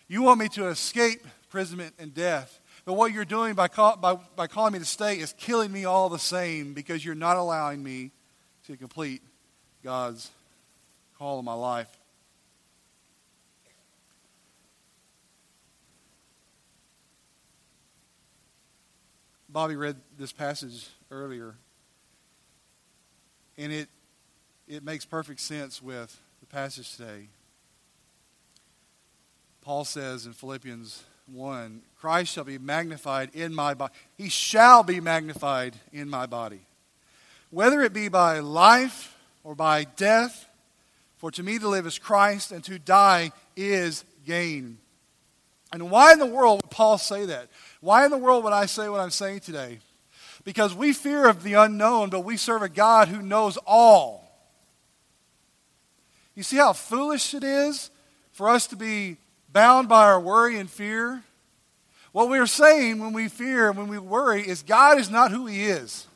You 0.09 0.23
want 0.23 0.41
me 0.41 0.49
to 0.51 0.69
escape 0.69 1.21
imprisonment 1.45 1.95
and 1.99 2.15
death. 2.15 2.61
But 2.87 2.95
what 2.95 3.13
you're 3.13 3.27
doing 3.27 3.53
by, 3.53 3.69
call, 3.69 3.97
by, 3.97 4.17
by 4.35 4.47
calling 4.47 4.73
me 4.73 4.79
to 4.79 4.85
stay 4.87 5.19
is 5.19 5.35
killing 5.35 5.71
me 5.71 5.85
all 5.85 6.09
the 6.09 6.19
same 6.19 6.73
because 6.73 7.05
you're 7.05 7.15
not 7.15 7.37
allowing 7.37 7.83
me 7.83 8.13
to 8.67 8.79
complete 8.79 9.21
God's 9.83 10.31
call 11.19 11.39
in 11.39 11.45
my 11.45 11.55
life. 11.55 11.89
Bobby 19.55 19.77
read 19.77 19.95
this 20.19 20.33
passage 20.33 20.89
earlier, 21.13 21.55
and 23.57 23.73
it, 23.73 23.89
it 24.67 24.83
makes 24.83 25.05
perfect 25.05 25.39
sense 25.39 25.81
with 25.81 26.21
the 26.41 26.47
passage 26.47 26.97
today. 26.97 27.29
Paul 29.61 29.85
says 29.85 30.27
in 30.27 30.33
Philippians 30.33 31.05
1 31.33 31.83
Christ 32.01 32.33
shall 32.33 32.43
be 32.43 32.59
magnified 32.59 33.31
in 33.33 33.55
my 33.55 33.75
body. 33.75 33.95
He 34.19 34.29
shall 34.29 34.83
be 34.83 34.99
magnified 34.99 35.77
in 35.93 36.11
my 36.11 36.27
body. 36.27 36.63
Whether 37.51 37.83
it 37.83 37.93
be 37.93 38.09
by 38.09 38.41
life 38.41 39.17
or 39.45 39.55
by 39.55 39.85
death, 39.85 40.49
for 41.19 41.31
to 41.31 41.45
me 41.45 41.61
to 41.61 41.69
live 41.69 41.87
is 41.87 41.97
Christ, 41.97 42.51
and 42.51 42.65
to 42.65 42.81
die 42.81 43.31
is 43.55 44.05
gain. 44.27 44.79
And 45.73 45.91
why 45.91 46.13
in 46.13 46.19
the 46.19 46.27
world 46.27 46.63
would 46.63 46.71
Paul 46.71 46.99
say 46.99 47.27
that? 47.27 47.49
Why 47.81 48.05
in 48.05 48.11
the 48.11 48.19
world 48.19 48.45
would 48.45 48.53
I 48.53 48.67
say 48.67 48.89
what 48.89 49.01
I'm 49.01 49.11
saying 49.11 49.41
today? 49.41 49.81
Because 50.45 50.75
we 50.75 50.93
fear 50.93 51.29
of 51.29 51.43
the 51.43 51.55
unknown, 51.55 52.11
but 52.11 52.21
we 52.21 52.37
serve 52.37 52.63
a 52.63 52.69
God 52.69 53.09
who 53.09 53.23
knows 53.23 53.59
all. 53.67 54.25
You 56.35 56.43
see 56.43 56.57
how 56.57 56.73
foolish 56.73 57.35
it 57.35 57.45
is 57.45 57.91
for 58.33 58.49
us 58.49 58.67
to 58.69 58.77
be 58.77 59.17
bound 59.53 59.89
by 59.89 60.05
our 60.05 60.21
worry 60.21 60.59
and 60.59 60.69
fear? 60.69 61.23
What 62.13 62.29
we're 62.29 62.47
saying 62.47 63.01
when 63.01 63.13
we 63.13 63.29
fear, 63.29 63.69
and 63.69 63.77
when 63.77 63.89
we 63.89 63.99
worry, 63.99 64.47
is 64.47 64.63
God 64.63 64.99
is 64.99 65.11
not 65.11 65.31
who 65.31 65.47
He 65.47 65.65
is. 65.65 66.07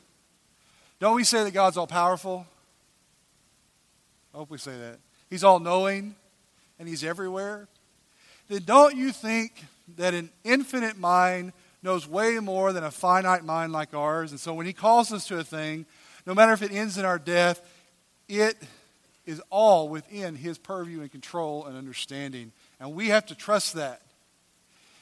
Don't 0.99 1.15
we 1.15 1.23
say 1.23 1.43
that 1.43 1.53
God's 1.53 1.77
all 1.77 1.87
powerful? 1.87 2.45
I 4.33 4.37
hope 4.37 4.49
we 4.49 4.57
say 4.57 4.77
that. 4.77 4.99
He's 5.29 5.43
all 5.43 5.59
knowing 5.59 6.15
and 6.77 6.87
He's 6.87 7.03
everywhere. 7.03 7.67
Then 8.49 8.63
don't 8.65 8.95
you 8.95 9.11
think 9.11 9.63
that 9.95 10.13
an 10.13 10.29
infinite 10.43 10.97
mind 10.97 11.53
knows 11.81 12.07
way 12.07 12.39
more 12.39 12.73
than 12.73 12.83
a 12.83 12.91
finite 12.91 13.45
mind 13.45 13.71
like 13.71 13.93
ours? 13.93 14.31
And 14.31 14.39
so 14.39 14.53
when 14.53 14.65
He 14.65 14.73
calls 14.73 15.13
us 15.13 15.27
to 15.27 15.39
a 15.39 15.43
thing, 15.43 15.85
no 16.25 16.33
matter 16.33 16.51
if 16.51 16.61
it 16.61 16.71
ends 16.71 16.97
in 16.97 17.05
our 17.05 17.19
death, 17.19 17.61
it 18.27 18.57
is 19.25 19.41
all 19.49 19.87
within 19.87 20.35
His 20.35 20.57
purview 20.57 21.01
and 21.01 21.11
control 21.11 21.65
and 21.65 21.77
understanding. 21.77 22.51
And 22.79 22.93
we 22.93 23.09
have 23.09 23.27
to 23.27 23.35
trust 23.35 23.75
that. 23.75 24.01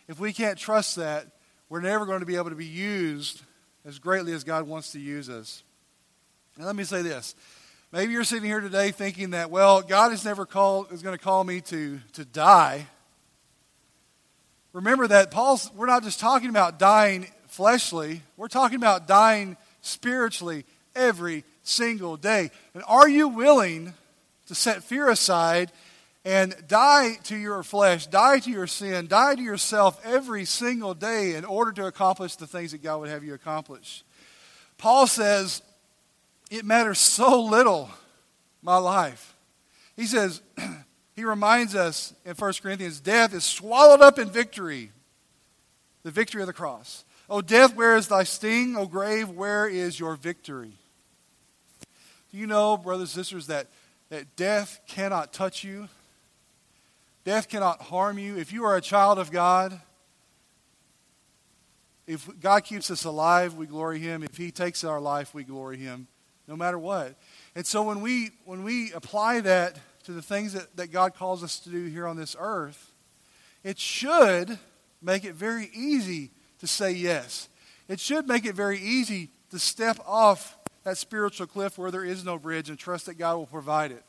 If 0.07 0.19
we 0.19 0.33
can't 0.33 0.57
trust 0.57 0.97
that, 0.97 1.27
we're 1.69 1.81
never 1.81 2.05
going 2.05 2.19
to 2.19 2.25
be 2.25 2.36
able 2.36 2.49
to 2.49 2.55
be 2.55 2.65
used 2.65 3.41
as 3.86 3.99
greatly 3.99 4.33
as 4.33 4.43
God 4.43 4.67
wants 4.67 4.91
to 4.91 4.99
use 4.99 5.29
us. 5.29 5.63
Now, 6.57 6.65
let 6.65 6.75
me 6.75 6.83
say 6.83 7.01
this. 7.01 7.36
Maybe 7.91 8.12
you're 8.12 8.25
sitting 8.25 8.43
here 8.43 8.60
today 8.60 8.91
thinking 8.91 9.29
that, 9.29 9.49
well, 9.49 9.81
God 9.81 10.12
is 10.12 10.25
never 10.25 10.45
called, 10.45 10.91
is 10.91 11.01
going 11.01 11.17
to 11.17 11.23
call 11.23 11.43
me 11.43 11.62
to, 11.62 11.99
to 12.13 12.25
die. 12.25 12.88
Remember 14.73 15.08
that 15.08 15.32
Paul's, 15.32 15.71
we're 15.75 15.88
not 15.88 16.03
just 16.03 16.19
talking 16.19 16.49
about 16.49 16.80
dying 16.80 17.27
fleshly, 17.47 18.21
we're 18.36 18.47
talking 18.47 18.77
about 18.77 19.08
dying 19.08 19.58
spiritually 19.82 20.65
every 20.95 21.43
single 21.63 22.17
day. 22.17 22.51
And 22.73 22.84
are 22.88 23.08
you 23.08 23.27
willing 23.27 23.93
to 24.47 24.56
set 24.56 24.84
fear 24.84 25.10
aside 25.10 25.71
and 26.25 26.56
die 26.67 27.15
to 27.23 27.38
your 27.38 27.63
flesh, 27.63 28.08
die 28.08 28.39
to 28.39 28.51
your 28.51 28.67
sin, 28.67 29.08
die 29.08 29.36
to 29.36 29.41
yourself 29.41 29.99
every 30.06 30.45
single 30.45 30.93
day 30.93 31.36
in 31.36 31.45
order 31.45 31.71
to 31.73 31.86
accomplish 31.86 32.36
the 32.36 32.47
things 32.47 32.71
that 32.71 32.84
God 32.84 32.99
would 32.99 33.10
have 33.10 33.23
you 33.23 33.34
accomplish? 33.34 34.03
Paul 34.77 35.08
says, 35.08 35.62
It 36.51 36.65
matters 36.65 36.99
so 36.99 37.41
little, 37.43 37.89
my 38.62 38.77
life. 38.77 39.36
He 39.95 40.06
says, 40.06 40.41
he 41.17 41.25
reminds 41.25 41.73
us 41.73 42.13
in 42.25 42.36
1 42.36 42.53
Corinthians 42.62 42.99
death 42.99 43.34
is 43.34 43.43
swallowed 43.43 44.01
up 44.01 44.19
in 44.19 44.30
victory, 44.30 44.91
the 46.03 46.12
victory 46.12 46.41
of 46.41 46.47
the 46.47 46.53
cross. 46.53 47.03
O 47.27 47.41
death, 47.41 47.75
where 47.75 47.97
is 47.97 48.08
thy 48.08 48.23
sting? 48.23 48.77
O 48.77 48.86
grave, 48.86 49.27
where 49.27 49.67
is 49.67 49.99
your 49.99 50.15
victory? 50.15 50.73
Do 52.32 52.38
you 52.38 52.45
know, 52.45 52.77
brothers 52.77 53.15
and 53.15 53.25
sisters, 53.25 53.47
that, 53.47 53.65
that 54.10 54.36
death 54.36 54.80
cannot 54.88 55.34
touch 55.34 55.63
you? 55.63 55.89
Death 57.25 57.49
cannot 57.49 57.82
harm 57.82 58.19
you. 58.19 58.38
If 58.38 58.53
you 58.53 58.65
are 58.65 58.77
a 58.77 58.82
child 58.82 59.17
of 59.17 59.32
God, 59.32 59.77
if 62.06 62.30
God 62.39 62.63
keeps 62.63 62.91
us 62.91 63.06
alive, 63.06 63.56
we 63.56 63.65
glory 63.65 63.97
Him. 63.97 64.21
If 64.21 64.38
He 64.38 64.51
takes 64.51 64.84
our 64.84 65.01
life, 65.01 65.34
we 65.34 65.43
glory 65.43 65.77
Him, 65.77 66.08
no 66.47 66.56
matter 66.56 66.77
what. 66.77 67.15
And 67.56 67.65
so 67.65 67.82
when 67.82 68.01
we, 68.01 68.30
when 68.45 68.63
we 68.63 68.91
apply 68.93 69.41
that 69.41 69.80
to 70.08 70.13
the 70.13 70.22
things 70.22 70.54
that, 70.54 70.74
that 70.78 70.89
God 70.89 71.15
calls 71.15 71.43
us 71.43 71.60
to 71.60 71.70
do 71.70 71.84
here 71.88 72.08
on 72.08 72.15
this 72.15 72.34
earth, 72.39 72.93
it 73.62 73.78
should 73.78 74.58
make 75.02 75.26
it 75.26 75.36
very 75.36 75.70
easy 75.74 76.32
to 76.60 76.65
say 76.65 76.93
yes. 76.93 77.50
It 77.89 78.00
should 78.00 78.26
make 78.26 78.46
it 78.46 78.56
very 78.56 78.80
easy 78.80 79.32
to 79.52 79.60
step 79.60 80.00
off 80.08 80.58
that 80.86 80.98
spiritual 80.98 81.46
cliff 81.46 81.78
where 81.78 81.91
there 81.91 82.06
is 82.06 82.24
no 82.24 82.39
bridge 82.39 82.70
and 82.70 82.80
trust 82.80 83.08
that 83.08 83.15
God 83.15 83.36
will 83.36 83.48
provide 83.48 83.91
it. 83.91 84.06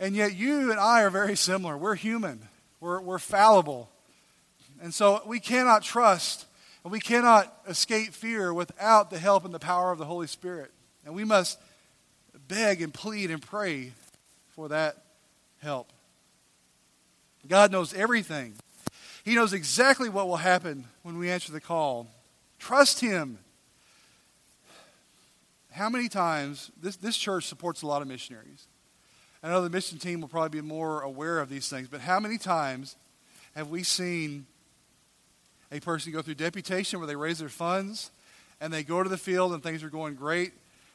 And 0.00 0.16
yet, 0.16 0.34
you 0.34 0.70
and 0.70 0.80
I 0.80 1.02
are 1.02 1.10
very 1.10 1.36
similar. 1.36 1.76
We're 1.76 1.94
human, 1.94 2.48
we're, 2.80 3.02
we're 3.02 3.18
fallible. 3.18 3.90
And 4.80 4.94
so, 4.94 5.20
we 5.26 5.38
cannot 5.38 5.82
trust 5.82 6.46
and 6.82 6.90
we 6.90 6.98
cannot 6.98 7.54
escape 7.68 8.14
fear 8.14 8.54
without 8.54 9.10
the 9.10 9.18
help 9.18 9.44
and 9.44 9.52
the 9.52 9.58
power 9.58 9.92
of 9.92 9.98
the 9.98 10.06
Holy 10.06 10.28
Spirit. 10.28 10.70
And 11.04 11.14
we 11.14 11.24
must 11.24 11.60
beg 12.48 12.80
and 12.80 12.94
plead 12.94 13.30
and 13.30 13.42
pray 13.42 13.92
for 14.54 14.68
that 14.68 14.96
help. 15.60 15.92
God 17.48 17.72
knows 17.72 17.92
everything. 17.94 18.54
He 19.24 19.34
knows 19.34 19.52
exactly 19.52 20.08
what 20.08 20.28
will 20.28 20.36
happen 20.36 20.84
when 21.02 21.18
we 21.18 21.30
answer 21.30 21.52
the 21.52 21.60
call. 21.60 22.08
Trust 22.58 23.00
Him. 23.00 23.38
How 25.70 25.88
many 25.88 26.08
times, 26.08 26.70
this, 26.80 26.96
this 26.96 27.16
church 27.16 27.46
supports 27.46 27.82
a 27.82 27.86
lot 27.86 28.02
of 28.02 28.08
missionaries. 28.08 28.66
I 29.42 29.48
know 29.48 29.62
the 29.62 29.70
mission 29.70 29.98
team 29.98 30.20
will 30.20 30.28
probably 30.28 30.60
be 30.60 30.66
more 30.66 31.00
aware 31.00 31.40
of 31.40 31.48
these 31.48 31.68
things, 31.68 31.88
but 31.88 32.00
how 32.00 32.20
many 32.20 32.38
times 32.38 32.96
have 33.56 33.70
we 33.70 33.82
seen 33.82 34.46
a 35.72 35.80
person 35.80 36.12
go 36.12 36.22
through 36.22 36.34
deputation 36.34 37.00
where 37.00 37.06
they 37.06 37.16
raise 37.16 37.38
their 37.38 37.48
funds 37.48 38.10
and 38.60 38.72
they 38.72 38.82
go 38.82 39.02
to 39.02 39.08
the 39.08 39.18
field 39.18 39.52
and 39.52 39.62
things 39.62 39.82
are 39.82 39.90
going 39.90 40.14
great 40.14 40.52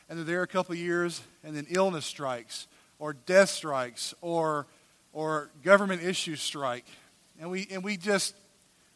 and 0.07 0.17
they're 0.17 0.25
there 0.25 0.43
a 0.43 0.47
couple 0.47 0.75
years 0.75 1.21
and 1.43 1.55
then 1.55 1.65
illness 1.69 2.05
strikes 2.05 2.67
or 2.99 3.13
death 3.13 3.49
strikes 3.49 4.13
or, 4.21 4.67
or 5.13 5.49
government 5.63 6.03
issues 6.03 6.41
strike. 6.41 6.85
And 7.39 7.49
we, 7.51 7.67
and 7.71 7.83
we 7.83 7.97
just, 7.97 8.35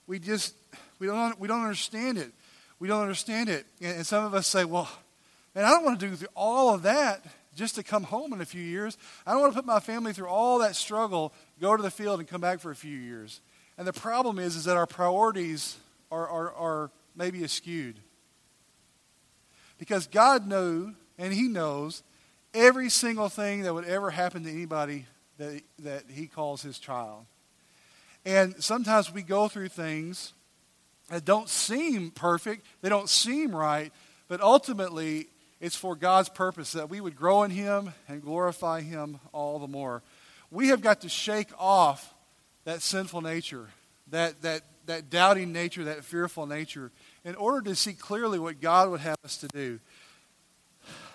we 0.07 0.19
just, 0.19 0.55
we 0.99 1.07
don't, 1.07 1.39
we 1.39 1.47
don't 1.47 1.61
understand 1.61 2.17
it. 2.17 2.31
We 2.79 2.87
don't 2.87 3.01
understand 3.01 3.49
it. 3.49 3.65
And, 3.81 3.97
and 3.97 4.07
some 4.07 4.25
of 4.25 4.33
us 4.33 4.47
say, 4.47 4.65
well, 4.65 4.89
man, 5.53 5.65
I 5.65 5.69
don't 5.69 5.83
want 5.83 5.99
to 5.99 6.07
do 6.07 6.25
all 6.35 6.73
of 6.73 6.83
that 6.83 7.23
just 7.55 7.75
to 7.75 7.83
come 7.83 8.03
home 8.03 8.33
in 8.33 8.41
a 8.41 8.45
few 8.45 8.61
years. 8.61 8.97
I 9.25 9.31
don't 9.31 9.41
want 9.41 9.53
to 9.53 9.59
put 9.59 9.65
my 9.65 9.79
family 9.79 10.13
through 10.13 10.27
all 10.27 10.59
that 10.59 10.75
struggle, 10.75 11.33
go 11.59 11.75
to 11.75 11.83
the 11.83 11.91
field 11.91 12.19
and 12.19 12.27
come 12.27 12.41
back 12.41 12.59
for 12.59 12.71
a 12.71 12.75
few 12.75 12.97
years. 12.97 13.41
And 13.77 13.87
the 13.87 13.93
problem 13.93 14.39
is, 14.39 14.55
is 14.55 14.65
that 14.65 14.77
our 14.77 14.87
priorities 14.87 15.77
are, 16.11 16.27
are, 16.27 16.53
are 16.53 16.91
maybe 17.15 17.45
skewed. 17.47 17.97
Because 19.77 20.07
God 20.07 20.47
knew, 20.47 20.93
and 21.17 21.33
He 21.33 21.47
knows, 21.47 22.03
every 22.53 22.89
single 22.89 23.29
thing 23.29 23.61
that 23.63 23.73
would 23.73 23.85
ever 23.85 24.09
happen 24.09 24.43
to 24.43 24.49
anybody 24.49 25.05
that, 25.37 25.61
that 25.79 26.03
he 26.09 26.27
calls 26.27 26.61
his 26.61 26.79
child. 26.79 27.25
And 28.25 28.61
sometimes 28.63 29.11
we 29.11 29.23
go 29.23 29.47
through 29.47 29.69
things 29.69 30.33
that 31.09 31.25
don't 31.25 31.49
seem 31.49 32.11
perfect, 32.11 32.65
they 32.81 32.89
don't 32.89 33.09
seem 33.09 33.55
right, 33.55 33.91
but 34.27 34.41
ultimately 34.41 35.27
it's 35.59 35.75
for 35.75 35.95
God's 35.95 36.29
purpose 36.29 36.71
that 36.73 36.89
we 36.89 37.01
would 37.01 37.15
grow 37.15 37.43
in 37.43 37.51
him 37.51 37.93
and 38.07 38.21
glorify 38.21 38.81
him 38.81 39.19
all 39.33 39.59
the 39.59 39.67
more. 39.67 40.01
We 40.49 40.69
have 40.69 40.81
got 40.81 41.01
to 41.01 41.09
shake 41.09 41.49
off 41.57 42.13
that 42.63 42.81
sinful 42.81 43.21
nature, 43.21 43.67
that, 44.09 44.41
that, 44.41 44.61
that 44.85 45.09
doubting 45.09 45.51
nature, 45.51 45.85
that 45.85 46.03
fearful 46.03 46.45
nature, 46.45 46.91
in 47.23 47.35
order 47.35 47.61
to 47.69 47.75
see 47.75 47.93
clearly 47.93 48.39
what 48.39 48.61
God 48.61 48.89
would 48.89 49.01
have 49.01 49.17
us 49.23 49.37
to 49.37 49.47
do. 49.47 49.79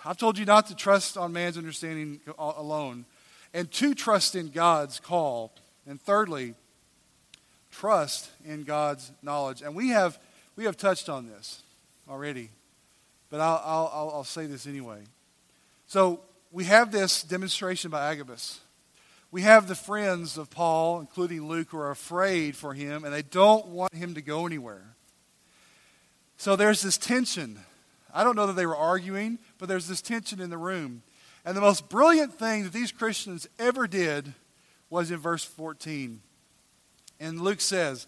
I've 0.07 0.17
told 0.17 0.39
you 0.39 0.45
not 0.45 0.69
to 0.69 0.77
trust 0.77 1.17
on 1.17 1.33
man's 1.33 1.59
understanding 1.59 2.21
alone, 2.39 3.07
and 3.53 3.69
to 3.73 3.93
trust 3.93 4.37
in 4.37 4.51
God's 4.51 5.01
call. 5.01 5.53
And 5.85 6.01
thirdly, 6.01 6.55
trust 7.73 8.31
in 8.45 8.63
God's 8.63 9.11
knowledge. 9.21 9.63
And 9.63 9.75
we 9.75 9.89
have, 9.89 10.17
we 10.55 10.65
have 10.65 10.77
touched 10.77 11.09
on 11.09 11.27
this 11.27 11.63
already, 12.09 12.51
but 13.31 13.41
I'll, 13.41 13.61
I'll, 13.65 14.13
I'll 14.15 14.25
say 14.25 14.47
this 14.47 14.69
anyway. 14.69 15.01
So 15.89 16.21
we 16.53 16.65
have 16.65 16.93
this 16.93 17.25
demonstration 17.25 17.91
by 17.91 18.09
Agabus. 18.13 18.61
We 19.33 19.43
have 19.43 19.67
the 19.67 19.75
friends 19.75 20.39
of 20.39 20.51
Paul, 20.51 21.01
including 21.01 21.49
Luke, 21.49 21.69
who 21.71 21.79
are 21.79 21.91
afraid 21.91 22.55
for 22.55 22.75
him, 22.75 23.05
and 23.05 23.13
they 23.13 23.23
don't 23.23 23.67
want 23.67 23.93
him 23.93 24.15
to 24.15 24.23
go 24.23 24.47
anywhere. 24.47 24.95
So 26.37 26.55
there's 26.55 26.83
this 26.83 26.97
tension 26.97 27.59
I 28.13 28.25
don't 28.25 28.37
know 28.37 28.47
that 28.47 28.57
they 28.57 28.67
were 28.67 28.77
arguing, 28.77 29.39
but 29.59 29.69
there's 29.69 29.89
this 29.89 30.01
tension 30.01 30.41
in 30.41 30.51
the 30.51 30.59
room. 30.59 31.03
And 31.45 31.57
the 31.57 31.61
most 31.61 31.89
brilliant 31.89 32.35
thing 32.35 32.65
that 32.65 32.73
these 32.73 32.93
Christians 32.93 33.47
ever 33.59 33.87
did 33.87 34.35
was 34.91 35.11
in 35.11 35.19
verse 35.19 35.45
14. 35.45 36.21
And 37.21 37.41
Luke 37.41 37.61
says, 37.61 38.07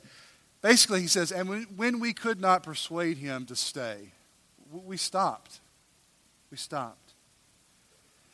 basically, 0.60 1.00
he 1.00 1.06
says, 1.06 1.32
and 1.32 1.66
when 1.76 2.00
we 2.00 2.12
could 2.12 2.40
not 2.40 2.62
persuade 2.62 3.18
him 3.18 3.46
to 3.46 3.56
stay, 3.56 4.12
we 4.70 4.96
stopped. 4.96 5.60
We 6.50 6.56
stopped. 6.56 7.14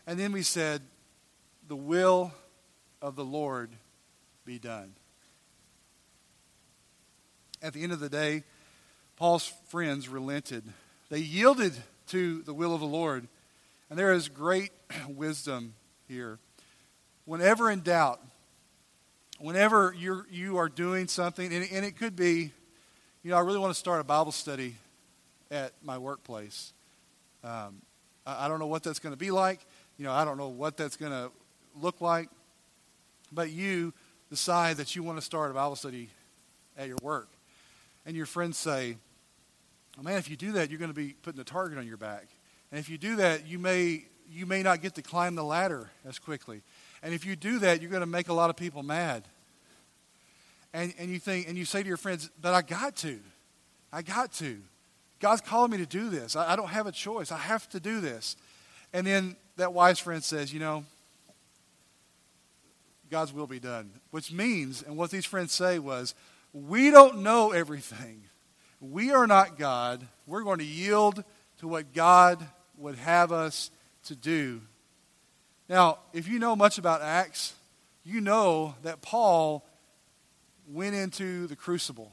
And 0.07 0.19
then 0.19 0.33
we 0.33 0.43
said, 0.43 0.83
the 1.69 1.77
will 1.77 2.33
of 3.01 3.17
the 3.17 3.25
Lord 3.25 3.71
be 4.45 4.59
done. 4.59 4.95
At 7.63 7.73
the 7.73 7.83
end 7.83 7.93
of 7.93 8.01
the 8.01 8.11
day, 8.11 8.45
Paul's 9.17 9.53
friends 9.69 10.09
relented 10.09 10.65
they 11.15 11.21
yielded 11.21 11.73
to 12.09 12.43
the 12.43 12.53
will 12.53 12.75
of 12.75 12.81
the 12.81 12.89
Lord. 12.89 13.29
And 13.89 13.97
there 13.97 14.13
is 14.13 14.29
great 14.29 14.73
wisdom 15.09 15.75
here. 16.09 16.41
Whenever 17.25 17.71
in 17.71 17.83
doubt, 17.83 18.21
whenever 19.39 19.95
you're, 19.97 20.27
you 20.29 20.57
are 20.57 20.69
doing 20.69 21.07
something, 21.07 21.55
and, 21.55 21.69
and 21.71 21.87
it 21.87 21.97
could 21.97 22.17
be, 22.17 22.51
you 23.23 23.31
know, 23.31 23.37
I 23.37 23.43
really 23.43 23.61
want 23.61 23.73
to 23.73 23.79
start 23.79 24.01
a 24.01 24.05
Bible 24.05 24.33
study 24.33 24.75
at 25.53 25.71
my 25.85 25.99
workplace. 25.99 26.73
Um, 27.45 27.81
I, 28.27 28.47
I 28.47 28.49
don't 28.49 28.59
know 28.59 28.67
what 28.67 28.83
that's 28.83 28.99
going 28.99 29.13
to 29.13 29.17
be 29.17 29.31
like. 29.31 29.61
You 29.99 30.07
know, 30.07 30.13
I 30.13 30.25
don't 30.25 30.37
know 30.37 30.49
what 30.49 30.77
that's 30.77 30.97
going 30.97 31.13
to 31.13 31.31
look 31.81 32.01
like. 32.01 32.29
But 33.31 33.53
you 33.53 33.93
decide 34.31 34.79
that 34.79 34.97
you 34.97 35.05
want 35.05 35.19
to 35.19 35.23
start 35.23 35.53
a 35.53 35.55
Bible 35.55 35.77
study 35.77 36.09
at 36.77 36.89
your 36.89 36.99
work. 37.03 37.29
And 38.05 38.17
your 38.17 38.27
friends 38.27 38.59
say, 38.59 38.97
Oh, 39.99 40.03
man, 40.03 40.19
if 40.19 40.29
you 40.29 40.37
do 40.37 40.53
that, 40.53 40.71
you're 40.71 40.79
going 40.79 40.91
to 40.91 40.95
be 40.95 41.15
putting 41.23 41.41
a 41.41 41.45
target 41.45 41.79
on 41.79 41.87
your 41.87 41.97
back. 41.97 42.27
And 42.71 42.81
if 42.81 42.89
you 42.89 42.99
do 42.99 43.17
that, 43.17 43.47
you 43.47 43.59
may, 43.59 44.05
you 44.31 44.47
may 44.47 44.63
not 44.63 44.83
get 44.83 44.95
to 44.97 45.03
climb 45.03 45.35
the 45.35 45.45
ladder 45.45 45.91
as 46.05 46.19
quickly. 46.19 46.63
And 47.03 47.15
if 47.15 47.25
you 47.25 47.37
do 47.37 47.59
that, 47.61 47.81
you're 47.81 47.91
going 47.91 48.01
to 48.01 48.07
make 48.07 48.29
a 48.29 48.33
lot 48.33 48.51
of 48.51 48.57
people 48.57 48.83
mad. 48.83 49.25
And, 50.73 50.93
and 50.99 51.11
you 51.11 51.21
think, 51.21 51.49
and 51.49 51.57
you 51.57 51.65
say 51.65 51.83
to 51.83 51.89
your 51.89 51.97
friends, 51.97 52.31
but 52.41 52.53
I 52.53 52.63
got 52.63 52.97
to. 52.97 53.21
I 53.93 54.03
got 54.03 54.33
to. 54.35 54.59
God's 55.21 55.41
calling 55.41 55.71
me 55.71 55.77
to 55.79 55.87
do 55.87 56.11
this. 56.11 56.35
I, 56.35 56.53
I 56.53 56.57
don't 56.57 56.69
have 56.69 56.89
a 56.89 56.93
choice. 56.93 57.31
I 57.31 57.39
have 57.39 57.69
to 57.71 57.81
do 57.81 58.01
this. 58.01 58.37
And 58.93 59.07
then 59.07 59.37
that 59.57 59.73
wise 59.73 60.01
friend 60.01 60.23
says, 60.23 60.53
you 60.53 60.59
know, 60.59 60.85
God's 63.11 63.33
will 63.33 63.47
be 63.47 63.61
done. 63.61 63.91
Which 64.11 64.33
means, 64.33 64.83
and 64.83 64.97
what 64.97 65.11
these 65.11 65.25
friends 65.25 65.53
say 65.53 65.79
was, 65.79 66.15
we 66.53 66.91
don't 66.91 67.19
know 67.19 67.53
everything. 67.53 68.23
We 68.91 69.13
are 69.13 69.27
not 69.27 69.59
God. 69.59 70.07
We're 70.27 70.43
going 70.43 70.59
to 70.59 70.65
yield 70.65 71.25
to 71.59 71.69
what 71.69 71.95
God 71.95 72.45
would 72.77 72.97
have 72.97 73.33
us 73.33 73.71
to 74.07 74.15
do. 74.15 74.61
Now, 75.69 75.99
if 76.13 76.29
you 76.29 76.39
know 76.39 76.55
much 76.55 76.77
about 76.77 77.01
Acts, 77.01 77.55
you 78.05 78.21
know 78.21 78.75
that 78.83 79.01
Paul 79.01 79.65
went 80.69 80.95
into 80.95 81.47
the 81.47 81.57
crucible 81.57 82.13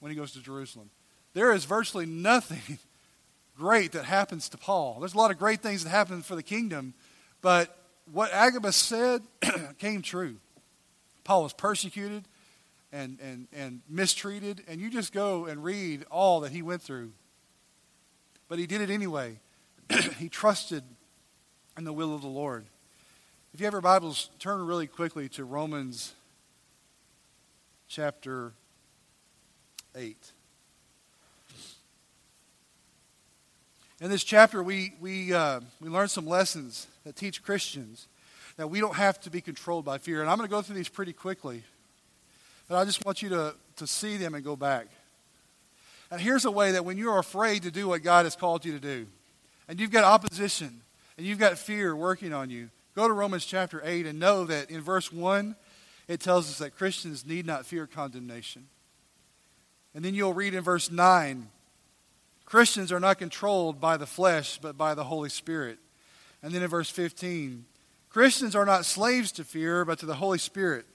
when 0.00 0.10
he 0.10 0.16
goes 0.16 0.32
to 0.32 0.40
Jerusalem. 0.40 0.90
there 1.34 1.52
is 1.52 1.64
virtually 1.64 2.06
nothing 2.06 2.78
great 3.58 3.92
that 3.92 4.04
happens 4.04 4.48
to 4.50 4.56
Paul. 4.58 4.98
There's 5.00 5.14
a 5.14 5.18
lot 5.18 5.30
of 5.30 5.38
great 5.38 5.60
things 5.60 5.84
that 5.84 5.90
happen 5.90 6.22
for 6.22 6.36
the 6.36 6.42
kingdom, 6.42 6.94
but 7.42 7.76
what 8.10 8.32
Agabus 8.32 8.76
said 8.76 9.22
came 9.78 10.00
true. 10.00 10.36
Paul 11.24 11.42
was 11.42 11.52
persecuted 11.52 12.24
and, 12.92 13.18
and, 13.20 13.48
and 13.52 13.82
mistreated, 13.88 14.62
and 14.66 14.80
you 14.80 14.90
just 14.90 15.12
go 15.12 15.46
and 15.46 15.62
read 15.62 16.04
all 16.10 16.40
that 16.40 16.52
he 16.52 16.62
went 16.62 16.82
through. 16.82 17.12
But 18.48 18.58
he 18.58 18.66
did 18.66 18.80
it 18.80 18.90
anyway. 18.90 19.38
he 20.18 20.28
trusted 20.28 20.82
in 21.76 21.84
the 21.84 21.92
will 21.92 22.14
of 22.14 22.22
the 22.22 22.28
Lord. 22.28 22.64
If 23.52 23.60
you 23.60 23.64
have 23.66 23.74
your 23.74 23.80
Bibles, 23.80 24.30
turn 24.38 24.64
really 24.66 24.86
quickly 24.86 25.28
to 25.30 25.44
Romans 25.44 26.14
chapter 27.88 28.52
8. 29.94 30.16
In 34.00 34.10
this 34.10 34.22
chapter, 34.22 34.62
we, 34.62 34.94
we, 35.00 35.34
uh, 35.34 35.60
we 35.80 35.88
learn 35.88 36.08
some 36.08 36.26
lessons 36.26 36.86
that 37.04 37.16
teach 37.16 37.42
Christians 37.42 38.06
that 38.56 38.68
we 38.68 38.80
don't 38.80 38.94
have 38.94 39.20
to 39.20 39.30
be 39.30 39.40
controlled 39.40 39.84
by 39.84 39.98
fear. 39.98 40.20
And 40.20 40.30
I'm 40.30 40.36
going 40.36 40.48
to 40.48 40.54
go 40.54 40.62
through 40.62 40.76
these 40.76 40.88
pretty 40.88 41.12
quickly, 41.12 41.64
but 42.68 42.76
I 42.76 42.84
just 42.84 43.04
want 43.04 43.22
you 43.22 43.30
to, 43.30 43.54
to 43.76 43.86
see 43.86 44.16
them 44.16 44.34
and 44.34 44.44
go 44.44 44.56
back. 44.56 44.88
And 46.10 46.20
here's 46.20 46.44
a 46.44 46.50
way 46.50 46.72
that 46.72 46.84
when 46.84 46.96
you're 46.96 47.18
afraid 47.18 47.62
to 47.62 47.70
do 47.70 47.88
what 47.88 48.02
God 48.02 48.24
has 48.24 48.36
called 48.36 48.64
you 48.64 48.72
to 48.72 48.78
do, 48.78 49.06
and 49.68 49.80
you've 49.80 49.90
got 49.90 50.04
opposition, 50.04 50.80
and 51.16 51.26
you've 51.26 51.38
got 51.38 51.58
fear 51.58 51.94
working 51.94 52.32
on 52.32 52.50
you, 52.50 52.70
go 52.94 53.08
to 53.08 53.12
Romans 53.12 53.44
chapter 53.44 53.82
8 53.84 54.06
and 54.06 54.18
know 54.18 54.44
that 54.44 54.70
in 54.70 54.80
verse 54.80 55.12
1, 55.12 55.56
it 56.06 56.20
tells 56.20 56.48
us 56.48 56.58
that 56.58 56.76
Christians 56.76 57.26
need 57.26 57.46
not 57.46 57.66
fear 57.66 57.86
condemnation. 57.86 58.66
And 59.94 60.04
then 60.04 60.14
you'll 60.14 60.34
read 60.34 60.54
in 60.54 60.62
verse 60.62 60.90
9 60.90 61.48
Christians 62.44 62.92
are 62.92 63.00
not 63.00 63.18
controlled 63.18 63.78
by 63.78 63.98
the 63.98 64.06
flesh, 64.06 64.58
but 64.62 64.78
by 64.78 64.94
the 64.94 65.04
Holy 65.04 65.28
Spirit. 65.28 65.78
And 66.42 66.50
then 66.50 66.62
in 66.62 66.68
verse 66.68 66.88
15, 66.88 67.66
Christians 68.08 68.56
are 68.56 68.64
not 68.64 68.86
slaves 68.86 69.32
to 69.32 69.44
fear, 69.44 69.84
but 69.84 69.98
to 69.98 70.06
the 70.06 70.14
Holy 70.14 70.38
Spirit. 70.38 70.86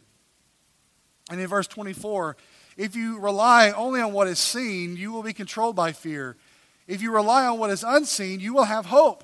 And 1.29 1.39
in 1.39 1.47
verse 1.47 1.67
24, 1.67 2.36
if 2.77 2.95
you 2.95 3.19
rely 3.19 3.71
only 3.71 4.01
on 4.01 4.13
what 4.13 4.27
is 4.27 4.39
seen, 4.39 4.97
you 4.97 5.12
will 5.12 5.23
be 5.23 5.33
controlled 5.33 5.75
by 5.75 5.91
fear. 5.91 6.36
If 6.88 7.01
you 7.01 7.12
rely 7.12 7.45
on 7.45 7.59
what 7.59 7.69
is 7.69 7.83
unseen, 7.83 8.39
you 8.39 8.53
will 8.53 8.63
have 8.63 8.88
hope. 8.88 9.23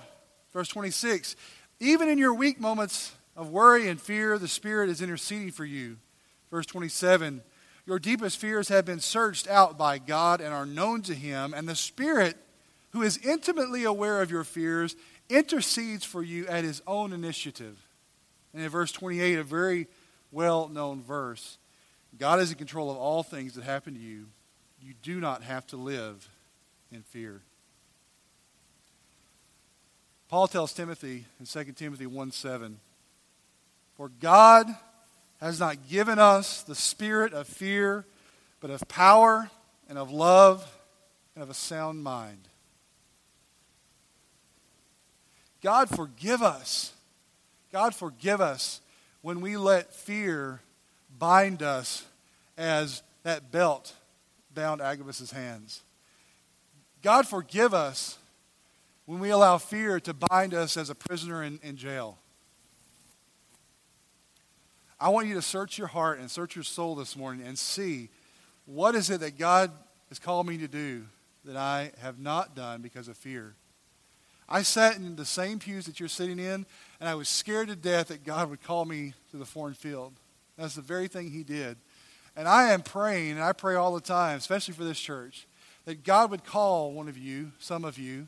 Verse 0.53 0.69
26, 0.69 1.35
even 1.79 2.09
in 2.09 2.17
your 2.17 2.33
weak 2.33 2.59
moments 2.59 3.13
of 3.35 3.49
worry 3.49 3.88
and 3.88 4.01
fear, 4.01 4.38
the 4.38 4.47
Spirit 4.47 4.89
is 4.89 5.01
interceding 5.01 5.51
for 5.51 5.65
you. 5.65 5.97
Verse 6.49 6.65
27, 6.65 7.41
your 7.85 7.99
deepest 7.99 8.38
fears 8.38 8.69
have 8.69 8.85
been 8.85 8.99
searched 8.99 9.47
out 9.47 9.77
by 9.77 9.97
God 9.97 10.41
and 10.41 10.53
are 10.53 10.65
known 10.65 11.01
to 11.03 11.13
Him, 11.13 11.53
and 11.53 11.67
the 11.67 11.75
Spirit, 11.75 12.38
who 12.91 13.01
is 13.01 13.17
intimately 13.17 13.83
aware 13.83 14.21
of 14.21 14.31
your 14.31 14.43
fears, 14.43 14.95
intercedes 15.29 16.03
for 16.03 16.23
you 16.23 16.47
at 16.47 16.63
His 16.63 16.81
own 16.88 17.13
initiative. 17.13 17.77
And 18.53 18.63
in 18.63 18.69
verse 18.69 18.91
28, 18.91 19.39
a 19.39 19.43
very 19.43 19.88
well 20.31 20.67
known 20.67 21.03
verse 21.03 21.57
God 22.17 22.39
is 22.39 22.52
in 22.52 22.58
control 22.58 22.89
of 22.89 22.98
all 22.98 23.24
things 23.24 23.54
that 23.54 23.63
happen 23.63 23.93
to 23.93 24.00
you. 24.00 24.26
You 24.82 24.93
do 25.04 25.19
not 25.19 25.43
have 25.43 25.67
to 25.67 25.78
live 25.78 26.30
in 26.91 27.02
fear. 27.04 27.41
Paul 30.30 30.48
tells 30.48 30.74
Timothy 30.74 31.26
in 31.39 31.45
2 31.45 31.72
Timothy 31.74 32.06
1 32.06 32.32
7, 32.32 32.80
For 33.95 34.10
God 34.19 34.67
has 35.39 35.60
not 35.60 35.88
given 35.89 36.19
us 36.19 36.62
the 36.63 36.76
spirit 36.76 37.34
of 37.34 37.48
fear, 37.48 38.06
but 38.60 38.69
of 38.69 38.88
power 38.88 39.50
and 39.88 39.98
of 39.98 40.12
love 40.12 40.69
and 41.36 41.43
of 41.43 41.50
a 41.50 41.54
sound 41.54 42.04
mind. 42.04 42.48
God 45.62 45.89
forgive 45.89 46.41
us. 46.41 46.93
God 47.72 47.93
forgive 47.93 48.41
us 48.41 48.82
when 49.22 49.41
we 49.41 49.58
let 49.58 49.93
fear 49.93 50.62
bind 51.17 51.63
us 51.63 52.06
as 52.58 53.04
that 53.24 53.52
belt 53.52 53.93
bound 54.54 54.82
Agabus's 54.82 55.32
hands. 55.32 55.82
God 57.02 57.28
forgive 57.28 57.74
us 57.74 58.17
when 59.06 59.19
we 59.19 59.30
allow 59.30 59.58
fear 59.58 60.00
to 60.02 60.13
bind 60.13 60.54
us 60.54 60.78
as 60.78 60.89
a 60.89 60.95
prisoner 60.95 61.43
in, 61.43 61.60
in 61.63 61.78
jail. 61.78 62.17
I 65.00 65.10
want 65.10 65.28
you 65.28 65.36
to 65.36 65.41
search 65.41 65.78
your 65.78 65.88
heart 65.88 66.19
and 66.19 66.30
search 66.30 66.56
your 66.56 66.63
soul 66.63 66.95
this 66.95 67.15
morning 67.15 67.48
and 67.48 67.58
see 67.58 68.10
what 68.65 68.95
is 68.95 69.10
it 69.10 69.22
that 69.22 69.38
God 69.38 69.72
has 70.10 70.19
called 70.19 70.45
me 70.45 70.58
to 70.58 70.67
do 70.67 71.06
that 71.45 71.56
I 71.56 71.91
have 72.02 72.19
not 72.19 72.56
done 72.56 72.82
because 72.82 73.08
of 73.08 73.15
fear. 73.15 73.56
I 74.48 74.63
sat 74.63 74.98
in 74.98 75.15
the 75.15 75.26
same 75.26 75.60
pews 75.60 75.86
that 75.86 76.00
you're 76.00 76.10
sitting 76.10 76.39
in, 76.39 76.65
and 77.00 77.08
I 77.08 77.15
was 77.15 77.30
scared 77.30 77.69
to 77.69 77.76
death 77.76 78.08
that 78.10 78.26
God 78.26 78.50
would 78.50 78.62
call 78.62 78.84
me 78.84 79.13
to 79.32 79.38
the 79.38 79.45
foreign 79.45 79.74
field. 79.74 80.13
That's 80.60 80.76
the 80.76 80.82
very 80.82 81.08
thing 81.08 81.32
He 81.32 81.43
did. 81.43 81.78
And 82.36 82.48
I 82.48 82.72
am 82.72 82.82
praying, 82.82 83.32
and 83.32 83.43
I 83.43 83.54
pray 83.54 83.76
all 83.76 83.93
the 83.93 84.02
time, 84.02 84.38
especially 84.38 84.74
for 84.74 84.84
this 84.84 85.00
church, 85.00 85.48
that 85.86 86.04
God 86.04 86.32
would 86.32 86.43
call 86.43 86.91
one 86.91 87.08
of 87.08 87.17
you, 87.17 87.52
some 87.60 87.84
of 87.84 87.98
you, 87.98 88.28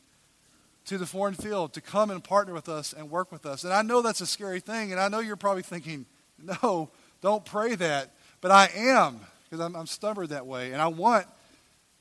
to 0.86 0.98
the 0.98 1.06
foreign 1.06 1.36
field 1.36 1.74
to 1.74 1.82
come 1.82 2.10
and 2.10 2.24
partner 2.24 2.54
with 2.54 2.67
us 2.67 2.94
and 2.94 3.12
work 3.12 3.32
with 3.32 3.46
us. 3.46 3.63
And 3.63 3.72
I 3.72 3.82
know 3.84 4.02
that's 4.02 4.22
a 4.22 4.26
scary 4.26 4.60
thing, 4.60 4.91
and 4.91 5.00
I 5.00 5.10
know 5.10 5.20
you're 5.20 5.36
probably 5.36 5.62
thinking, 5.62 6.06
no, 6.41 6.89
don't 7.22 7.46
pray 7.46 7.76
that. 7.76 8.12
But 8.39 8.52
I 8.52 8.70
am, 8.76 9.20
because 9.44 9.63
I'm, 9.63 9.76
I'm 9.76 9.86
stubborn 9.86 10.28
that 10.28 10.48
way. 10.48 10.72
And 10.72 10.82
I 10.82 10.88
want, 10.88 11.28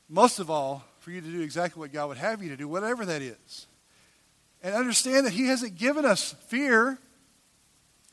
most 0.09 0.39
of 0.39 0.49
all, 0.49 0.83
for 0.99 1.11
you 1.11 1.21
to 1.21 1.27
do 1.27 1.41
exactly 1.41 1.79
what 1.79 1.93
God 1.93 2.07
would 2.07 2.17
have 2.17 2.41
you 2.41 2.49
to 2.49 2.57
do, 2.57 2.67
whatever 2.67 3.05
that 3.05 3.21
is. 3.21 3.67
And 4.63 4.75
understand 4.75 5.25
that 5.25 5.33
He 5.33 5.47
hasn't 5.47 5.77
given 5.77 6.05
us 6.05 6.33
fear, 6.47 6.97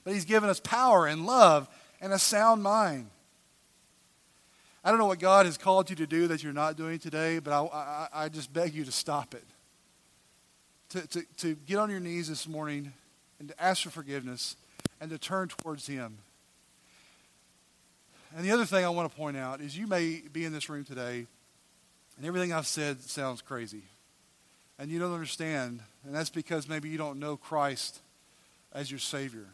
but 0.04 0.12
He's 0.12 0.26
given 0.26 0.50
us 0.50 0.60
power 0.60 1.06
and 1.06 1.24
love 1.24 1.68
and 2.00 2.12
a 2.12 2.18
sound 2.18 2.62
mind. 2.62 3.10
I 4.84 4.90
don't 4.90 4.98
know 4.98 5.06
what 5.06 5.18
God 5.18 5.46
has 5.46 5.58
called 5.58 5.90
you 5.90 5.96
to 5.96 6.06
do 6.06 6.28
that 6.28 6.42
you're 6.42 6.52
not 6.52 6.76
doing 6.76 6.98
today, 6.98 7.40
but 7.40 7.52
I, 7.52 7.66
I, 7.66 8.08
I 8.24 8.28
just 8.28 8.52
beg 8.52 8.74
you 8.74 8.84
to 8.84 8.92
stop 8.92 9.34
it. 9.34 9.44
To, 10.90 11.06
to, 11.08 11.22
to 11.38 11.54
get 11.66 11.78
on 11.78 11.90
your 11.90 12.00
knees 12.00 12.28
this 12.28 12.48
morning 12.48 12.92
and 13.38 13.48
to 13.48 13.62
ask 13.62 13.82
for 13.82 13.90
forgiveness 13.90 14.56
and 15.00 15.10
to 15.10 15.18
turn 15.18 15.48
towards 15.48 15.86
Him. 15.86 16.18
And 18.34 18.44
the 18.44 18.50
other 18.50 18.64
thing 18.64 18.84
I 18.84 18.88
want 18.88 19.10
to 19.10 19.16
point 19.16 19.36
out 19.36 19.60
is 19.60 19.76
you 19.76 19.86
may 19.86 20.22
be 20.32 20.44
in 20.44 20.52
this 20.52 20.68
room 20.68 20.84
today, 20.84 21.26
and 22.16 22.26
everything 22.26 22.52
I've 22.52 22.66
said 22.66 23.02
sounds 23.02 23.42
crazy. 23.42 23.82
And 24.78 24.90
you 24.90 24.98
don't 24.98 25.12
understand, 25.12 25.80
and 26.04 26.14
that's 26.14 26.30
because 26.30 26.68
maybe 26.68 26.88
you 26.88 26.98
don't 26.98 27.18
know 27.18 27.36
Christ 27.36 28.00
as 28.72 28.90
your 28.90 29.00
Savior. 29.00 29.46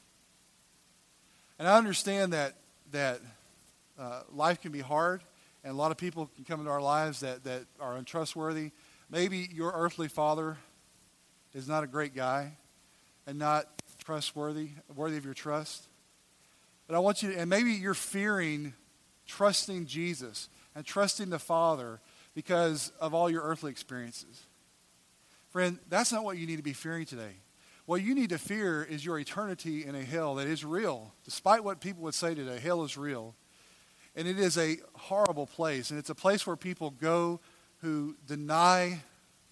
And 1.65 1.73
I 1.73 1.79
understand 1.79 2.35
that, 2.35 2.57
that 2.93 3.23
uh, 3.99 4.21
life 4.35 4.61
can 4.61 4.71
be 4.71 4.83
hard, 4.83 5.23
and 5.65 5.73
a 5.73 5.75
lot 5.75 5.93
of 5.93 5.97
people 5.97 6.29
can 6.37 6.45
come 6.45 6.61
into 6.61 6.71
our 6.71 6.83
lives 6.83 7.21
that, 7.21 7.45
that 7.45 7.63
are 7.81 7.97
untrustworthy. 7.97 8.73
Maybe 9.09 9.49
your 9.51 9.73
earthly 9.75 10.09
father 10.09 10.59
is 11.55 11.67
not 11.67 11.83
a 11.83 11.87
great 11.87 12.15
guy 12.15 12.59
and 13.27 13.39
not 13.39 13.65
trustworthy, 14.05 14.73
worthy 14.95 15.17
of 15.17 15.25
your 15.25 15.33
trust. 15.33 15.89
But 16.87 16.97
I 16.97 16.99
want 16.99 17.23
you 17.23 17.33
to, 17.33 17.39
and 17.41 17.49
maybe 17.49 17.71
you're 17.73 17.95
fearing 17.95 18.75
trusting 19.27 19.87
Jesus 19.87 20.51
and 20.75 20.85
trusting 20.85 21.31
the 21.31 21.39
Father 21.39 21.99
because 22.35 22.93
of 23.01 23.15
all 23.15 23.31
your 23.31 23.43
earthly 23.43 23.71
experiences. 23.71 24.43
Friend, 25.49 25.79
that's 25.89 26.13
not 26.13 26.25
what 26.25 26.37
you 26.37 26.47
need 26.47 26.57
to 26.57 26.63
be 26.63 26.75
fearing 26.75 27.07
today. 27.07 27.37
What 27.87 28.03
you 28.03 28.15
need 28.15 28.31
to 28.31 28.39
fear 28.39 28.83
is 28.83 29.05
your 29.05 29.19
eternity 29.19 29.85
in 29.85 29.95
a 29.95 30.03
hell 30.03 30.37
that 30.37 30.47
is 30.47 30.65
real. 30.65 31.13
Despite 31.25 31.63
what 31.63 31.81
people 31.81 32.03
would 32.05 32.15
say 32.15 32.35
today, 32.35 32.59
hell 32.59 32.83
is 32.83 32.97
real. 32.97 33.35
And 34.17 34.27
it 34.27 34.39
is 34.39 34.57
a 34.57 34.79
horrible 34.95 35.47
place. 35.47 35.91
And 35.91 35.99
it's 35.99 36.11
a 36.11 36.15
place 36.15 36.47
where 36.47 36.57
people 36.57 36.91
go 36.91 37.41
who 37.83 38.17
deny 38.27 39.01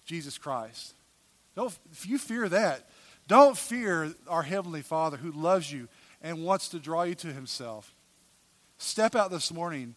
Jesus 0.05 0.39
Christ. 0.39 0.95
Don't, 1.55 1.77
if 1.91 2.07
you 2.07 2.17
fear 2.17 2.49
that, 2.49 2.89
don't 3.27 3.55
fear 3.55 4.13
our 4.27 4.41
Heavenly 4.41 4.81
Father 4.81 5.17
who 5.17 5.31
loves 5.31 5.71
you 5.71 5.87
and 6.21 6.43
wants 6.43 6.69
to 6.69 6.79
draw 6.79 7.03
you 7.03 7.15
to 7.15 7.27
Himself. 7.27 7.93
Step 8.79 9.15
out 9.15 9.29
this 9.29 9.53
morning, 9.53 9.95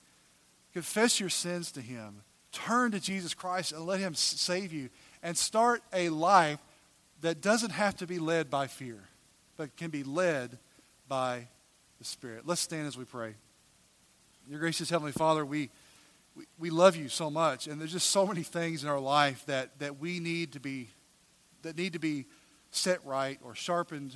confess 0.75 1.19
your 1.19 1.31
sins 1.31 1.73
to 1.73 1.81
Him, 1.81 2.23
turn 2.53 2.91
to 2.91 3.01
Jesus 3.01 3.33
Christ 3.33 3.73
and 3.73 3.87
let 3.87 4.01
Him 4.01 4.15
save 4.15 4.73
you, 4.73 4.91
and 5.23 5.37
start 5.39 5.83
a 5.93 6.11
life 6.11 6.59
that 7.27 7.41
doesn't 7.41 7.71
have 7.71 7.97
to 7.97 8.07
be 8.07 8.21
led 8.21 8.49
by 8.49 8.69
fear, 8.69 9.01
but 9.57 9.77
can 9.77 9.91
be 9.91 10.05
led 10.05 10.59
by 11.09 11.49
the 11.99 12.05
Spirit. 12.05 12.43
Let's 12.47 12.61
stand 12.61 12.87
as 12.87 12.97
we 12.97 13.05
pray. 13.05 13.35
Your 14.49 14.61
gracious 14.61 14.89
Heavenly 14.91 15.11
Father, 15.11 15.45
we, 15.45 15.71
we, 16.37 16.45
we 16.57 16.71
love 16.71 16.95
you 16.95 17.09
so 17.09 17.29
much, 17.29 17.67
and 17.67 17.81
there's 17.81 17.91
just 17.91 18.11
so 18.11 18.29
many 18.29 18.45
things 18.45 18.85
in 18.85 18.89
our 18.89 19.01
life 19.01 19.45
that, 19.47 19.77
that 19.81 19.99
we 19.99 20.21
need 20.21 20.53
to 20.53 20.61
be, 20.61 20.89
that 21.63 21.77
need 21.77 21.95
to 21.95 21.99
be 21.99 22.27
set 22.71 23.05
right 23.05 23.41
or 23.43 23.57
sharpened 23.57 24.15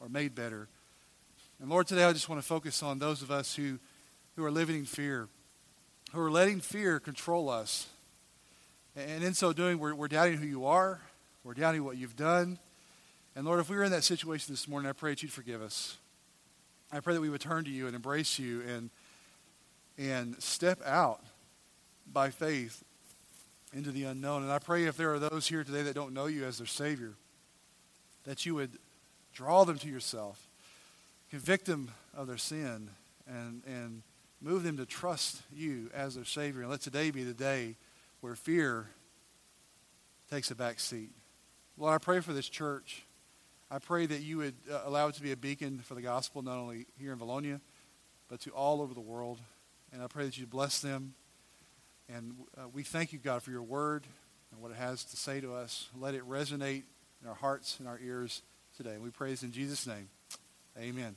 or 0.00 0.08
made 0.08 0.34
better. 0.34 0.68
And 1.60 1.68
Lord, 1.68 1.86
today 1.86 2.04
I 2.04 2.14
just 2.14 2.30
want 2.30 2.40
to 2.40 2.48
focus 2.48 2.82
on 2.82 2.98
those 2.98 3.20
of 3.20 3.30
us 3.30 3.56
who, 3.56 3.78
who 4.36 4.44
are 4.46 4.50
living 4.50 4.76
in 4.76 4.84
fear, 4.86 5.28
who 6.12 6.20
are 6.22 6.30
letting 6.30 6.60
fear 6.60 6.98
control 6.98 7.50
us. 7.50 7.88
And 8.96 9.22
in 9.22 9.34
so 9.34 9.52
doing, 9.52 9.78
we're, 9.78 9.94
we're 9.94 10.08
doubting 10.08 10.38
who 10.38 10.46
you 10.46 10.64
are, 10.64 11.02
we're 11.44 11.54
doubting 11.54 11.84
what 11.84 11.96
you've 11.96 12.16
done. 12.16 12.58
And 13.36 13.46
Lord, 13.46 13.60
if 13.60 13.70
we 13.70 13.76
were 13.76 13.84
in 13.84 13.92
that 13.92 14.04
situation 14.04 14.52
this 14.52 14.66
morning, 14.66 14.88
I 14.88 14.92
pray 14.92 15.12
that 15.12 15.22
you'd 15.22 15.32
forgive 15.32 15.62
us. 15.62 15.96
I 16.92 17.00
pray 17.00 17.14
that 17.14 17.20
we 17.20 17.30
would 17.30 17.40
turn 17.40 17.64
to 17.64 17.70
you 17.70 17.86
and 17.86 17.94
embrace 17.94 18.38
you 18.38 18.62
and, 18.62 18.90
and 19.96 20.42
step 20.42 20.80
out 20.84 21.22
by 22.12 22.30
faith 22.30 22.82
into 23.74 23.90
the 23.90 24.04
unknown. 24.04 24.42
And 24.42 24.50
I 24.50 24.58
pray 24.58 24.84
if 24.84 24.96
there 24.96 25.12
are 25.12 25.18
those 25.18 25.46
here 25.46 25.64
today 25.64 25.82
that 25.82 25.94
don't 25.94 26.14
know 26.14 26.26
you 26.26 26.44
as 26.44 26.58
their 26.58 26.66
Savior, 26.66 27.12
that 28.24 28.46
you 28.46 28.54
would 28.54 28.72
draw 29.32 29.64
them 29.64 29.78
to 29.78 29.88
yourself, 29.88 30.46
convict 31.30 31.66
them 31.66 31.90
of 32.16 32.26
their 32.26 32.38
sin, 32.38 32.90
and, 33.26 33.62
and 33.66 34.02
move 34.40 34.62
them 34.62 34.78
to 34.78 34.86
trust 34.86 35.42
you 35.54 35.90
as 35.94 36.14
their 36.14 36.24
Savior. 36.24 36.62
And 36.62 36.70
let 36.70 36.80
today 36.80 37.10
be 37.10 37.24
the 37.24 37.34
day 37.34 37.76
where 38.20 38.34
fear 38.34 38.86
takes 40.30 40.50
a 40.50 40.54
back 40.54 40.80
seat. 40.80 41.10
Lord, 41.78 41.94
I 41.94 41.98
pray 41.98 42.18
for 42.18 42.32
this 42.32 42.48
church. 42.48 43.04
I 43.70 43.78
pray 43.78 44.06
that 44.06 44.20
you 44.20 44.38
would 44.38 44.54
uh, 44.70 44.80
allow 44.84 45.06
it 45.08 45.14
to 45.14 45.22
be 45.22 45.30
a 45.30 45.36
beacon 45.36 45.78
for 45.78 45.94
the 45.94 46.02
gospel, 46.02 46.42
not 46.42 46.58
only 46.58 46.86
here 46.98 47.12
in 47.12 47.18
Vilonia, 47.18 47.60
but 48.28 48.40
to 48.40 48.50
all 48.50 48.82
over 48.82 48.94
the 48.94 49.00
world. 49.00 49.38
And 49.92 50.02
I 50.02 50.08
pray 50.08 50.24
that 50.24 50.36
you 50.36 50.46
bless 50.46 50.80
them. 50.80 51.14
And 52.12 52.34
uh, 52.56 52.68
we 52.72 52.82
thank 52.82 53.12
you, 53.12 53.20
God, 53.20 53.42
for 53.44 53.52
your 53.52 53.62
word 53.62 54.06
and 54.50 54.60
what 54.60 54.72
it 54.72 54.76
has 54.76 55.04
to 55.04 55.16
say 55.16 55.40
to 55.40 55.54
us. 55.54 55.88
Let 55.96 56.14
it 56.14 56.28
resonate 56.28 56.82
in 57.22 57.28
our 57.28 57.34
hearts 57.34 57.78
and 57.78 57.86
our 57.86 58.00
ears 58.04 58.42
today. 58.76 58.96
We 58.98 59.10
praise 59.10 59.44
in 59.44 59.52
Jesus' 59.52 59.86
name. 59.86 60.08
Amen. 60.76 61.14